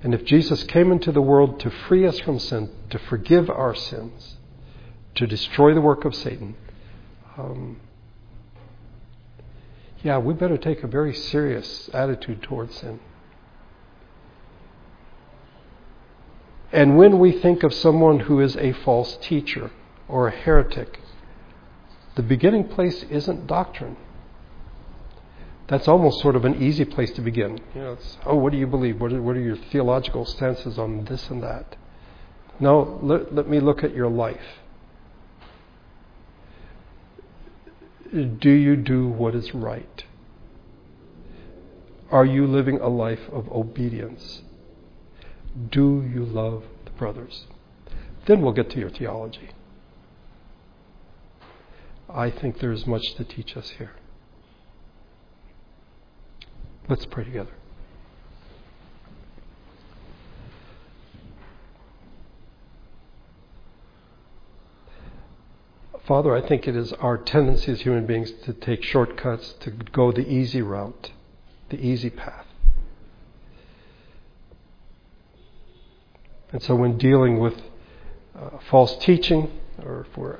And 0.03 0.13
if 0.13 0.25
Jesus 0.25 0.63
came 0.63 0.91
into 0.91 1.11
the 1.11 1.21
world 1.21 1.59
to 1.61 1.69
free 1.69 2.05
us 2.05 2.19
from 2.19 2.39
sin, 2.39 2.69
to 2.89 2.99
forgive 2.99 3.49
our 3.49 3.75
sins, 3.75 4.37
to 5.15 5.27
destroy 5.27 5.73
the 5.73 5.81
work 5.81 6.05
of 6.05 6.15
Satan, 6.15 6.55
um, 7.37 7.79
yeah, 10.03 10.17
we 10.17 10.33
better 10.33 10.57
take 10.57 10.83
a 10.83 10.87
very 10.87 11.13
serious 11.13 11.89
attitude 11.93 12.41
towards 12.41 12.75
sin. 12.75 12.99
And 16.71 16.97
when 16.97 17.19
we 17.19 17.31
think 17.31 17.63
of 17.63 17.73
someone 17.73 18.21
who 18.21 18.39
is 18.39 18.55
a 18.57 18.73
false 18.73 19.17
teacher 19.21 19.71
or 20.09 20.27
a 20.27 20.31
heretic, 20.31 20.99
the 22.15 22.23
beginning 22.23 22.67
place 22.67 23.03
isn't 23.03 23.47
doctrine. 23.47 23.95
That's 25.67 25.87
almost 25.87 26.19
sort 26.21 26.35
of 26.35 26.45
an 26.45 26.61
easy 26.61 26.83
place 26.83 27.11
to 27.11 27.21
begin. 27.21 27.59
You 27.75 27.81
know, 27.81 27.93
it's, 27.93 28.17
oh, 28.25 28.35
what 28.35 28.51
do 28.51 28.57
you 28.57 28.65
believe? 28.65 28.99
What 28.99 29.13
are, 29.13 29.21
what 29.21 29.37
are 29.37 29.41
your 29.41 29.55
theological 29.55 30.25
stances 30.25 30.79
on 30.79 31.05
this 31.05 31.29
and 31.29 31.43
that? 31.43 31.75
No, 32.59 32.99
let, 33.03 33.33
let 33.33 33.47
me 33.47 33.59
look 33.59 33.83
at 33.83 33.95
your 33.95 34.09
life. 34.09 34.59
Do 38.11 38.49
you 38.49 38.75
do 38.75 39.07
what 39.07 39.35
is 39.35 39.53
right? 39.53 40.03
Are 42.09 42.25
you 42.25 42.47
living 42.47 42.79
a 42.79 42.89
life 42.89 43.29
of 43.31 43.47
obedience? 43.51 44.41
Do 45.69 46.03
you 46.11 46.25
love 46.25 46.63
the 46.85 46.91
brothers? 46.91 47.45
Then 48.25 48.41
we'll 48.41 48.53
get 48.53 48.71
to 48.71 48.79
your 48.79 48.89
theology. 48.89 49.51
I 52.11 52.31
think 52.31 52.59
there's 52.59 52.87
much 52.87 53.13
to 53.15 53.23
teach 53.23 53.55
us 53.55 53.69
here. 53.77 53.91
Let's 56.87 57.05
pray 57.05 57.23
together. 57.23 57.51
Father, 66.07 66.35
I 66.35 66.41
think 66.41 66.67
it 66.67 66.75
is 66.75 66.91
our 66.93 67.19
tendency 67.19 67.71
as 67.71 67.81
human 67.81 68.07
beings 68.07 68.31
to 68.45 68.53
take 68.53 68.83
shortcuts, 68.83 69.53
to 69.59 69.69
go 69.69 70.11
the 70.11 70.27
easy 70.27 70.63
route, 70.63 71.11
the 71.69 71.79
easy 71.79 72.09
path. 72.09 72.47
And 76.51 76.63
so, 76.63 76.73
when 76.73 76.97
dealing 76.97 77.39
with 77.39 77.61
uh, 78.35 78.57
false 78.71 78.97
teaching, 78.97 79.51
or 79.85 80.07
if 80.09 80.17
we're 80.17 80.39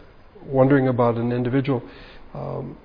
wondering 0.50 0.88
about 0.88 1.16
an 1.16 1.32
individual, 1.32 1.84
um, 2.34 2.78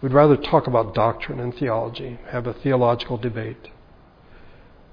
we'd 0.00 0.12
rather 0.12 0.36
talk 0.36 0.66
about 0.66 0.94
doctrine 0.94 1.40
and 1.40 1.54
theology, 1.54 2.18
have 2.28 2.46
a 2.46 2.52
theological 2.52 3.16
debate, 3.16 3.70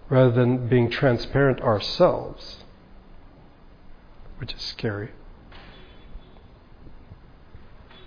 rather 0.10 0.32
than 0.32 0.68
being 0.68 0.90
transparent 0.90 1.62
ourselves, 1.62 2.64
which 4.38 4.54
is 4.54 4.62
scary, 4.62 5.12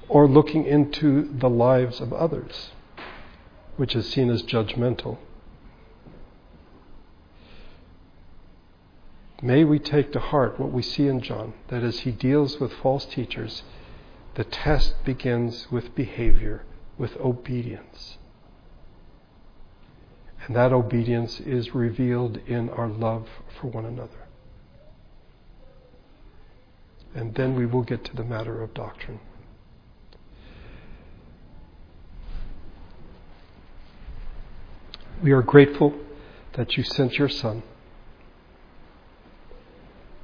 or 0.09 0.29
looking 0.29 0.65
into 0.65 1.31
the 1.39 1.49
lives 1.49 2.01
of 2.01 2.13
others, 2.13 2.71
which 3.77 3.95
is 3.95 4.09
seen 4.09 4.31
as 4.31 4.43
judgmental. 4.43 5.19
May 9.43 9.65
we 9.65 9.79
take 9.79 10.13
to 10.13 10.21
heart 10.21 10.59
what 10.59 10.73
we 10.73 10.83
see 10.83 11.07
in 11.07 11.21
John, 11.21 11.53
that 11.69 11.83
as 11.83 12.01
he 12.01 12.11
deals 12.11 12.59
with 12.59 12.73
false 12.73 13.05
teachers, 13.05 13.63
the 14.35 14.45
test 14.45 15.05
begins 15.05 15.71
with 15.71 15.95
behavior, 15.95 16.65
with 16.97 17.17
obedience. 17.19 18.17
And 20.47 20.57
that 20.57 20.73
obedience 20.73 21.41
is 21.41 21.75
revealed 21.75 22.39
in 22.47 22.71
our 22.71 22.89
love 22.89 23.29
for 23.61 23.67
one 23.67 23.85
another. 23.85 24.27
And 27.15 27.35
then 27.35 27.55
we 27.55 27.67
will 27.67 27.83
get 27.83 28.05
to 28.05 28.17
the 28.17 28.25
matter 28.25 28.63
of 28.63 28.73
doctrine. 28.73 29.21
We 35.23 35.33
are 35.33 35.43
grateful 35.43 35.95
that 36.55 36.77
you 36.77 36.85
sent 36.85 37.19
your 37.19 37.29
Son 37.29 37.63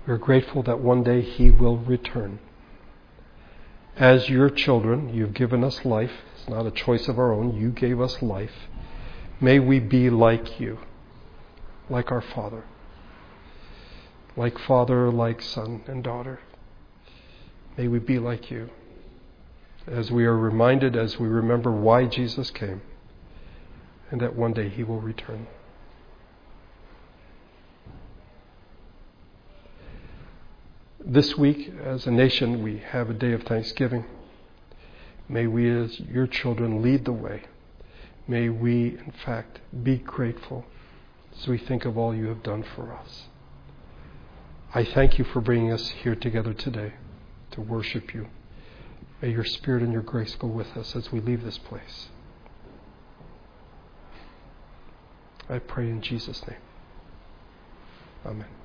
we 0.06 0.12
are 0.12 0.18
grateful 0.18 0.62
that 0.64 0.80
one 0.80 1.02
day 1.02 1.20
He 1.20 1.50
will 1.50 1.76
return. 1.76 2.40
As 3.96 4.28
your 4.28 4.50
children, 4.50 5.14
you've 5.14 5.34
given 5.34 5.62
us 5.62 5.84
life. 5.84 6.12
It's 6.34 6.48
not 6.48 6.66
a 6.66 6.70
choice 6.70 7.08
of 7.08 7.18
our 7.18 7.32
own. 7.32 7.54
You 7.54 7.70
gave 7.70 8.00
us 8.00 8.20
life. 8.22 8.68
May 9.40 9.58
we 9.58 9.80
be 9.80 10.10
like 10.10 10.58
you, 10.58 10.78
like 11.88 12.10
our 12.10 12.22
Father. 12.22 12.64
Like 14.36 14.58
Father, 14.58 15.10
like 15.10 15.42
Son 15.42 15.82
and 15.86 16.02
daughter. 16.02 16.40
May 17.76 17.86
we 17.86 17.98
be 17.98 18.18
like 18.18 18.50
you. 18.50 18.70
As 19.86 20.10
we 20.10 20.24
are 20.24 20.36
reminded, 20.36 20.96
as 20.96 21.18
we 21.18 21.28
remember 21.28 21.70
why 21.70 22.06
Jesus 22.06 22.50
came, 22.50 22.82
and 24.10 24.20
that 24.20 24.36
one 24.36 24.52
day 24.52 24.68
He 24.68 24.84
will 24.84 25.00
return. 25.00 25.46
This 31.12 31.36
week, 31.36 31.70
as 31.84 32.06
a 32.06 32.10
nation, 32.10 32.62
we 32.62 32.78
have 32.78 33.10
a 33.10 33.12
day 33.12 33.32
of 33.32 33.42
thanksgiving. 33.42 34.06
May 35.28 35.46
we, 35.46 35.68
as 35.68 36.00
your 36.00 36.26
children, 36.26 36.80
lead 36.80 37.04
the 37.04 37.12
way. 37.12 37.42
May 38.26 38.48
we, 38.48 38.96
in 38.96 39.12
fact, 39.22 39.60
be 39.84 39.98
grateful 39.98 40.64
as 41.38 41.46
we 41.46 41.58
think 41.58 41.84
of 41.84 41.98
all 41.98 42.14
you 42.14 42.28
have 42.28 42.42
done 42.42 42.62
for 42.62 42.94
us. 42.94 43.24
I 44.74 44.84
thank 44.84 45.18
you 45.18 45.24
for 45.26 45.42
bringing 45.42 45.70
us 45.70 45.86
here 45.90 46.14
together 46.14 46.54
today 46.54 46.94
to 47.50 47.60
worship 47.60 48.14
you. 48.14 48.28
May 49.20 49.32
your 49.32 49.44
Spirit 49.44 49.82
and 49.82 49.92
your 49.92 50.00
grace 50.00 50.34
go 50.34 50.48
with 50.48 50.78
us 50.78 50.96
as 50.96 51.12
we 51.12 51.20
leave 51.20 51.44
this 51.44 51.58
place. 51.58 52.08
I 55.50 55.58
pray 55.58 55.90
in 55.90 56.00
Jesus' 56.00 56.40
name. 56.48 56.60
Amen. 58.24 58.61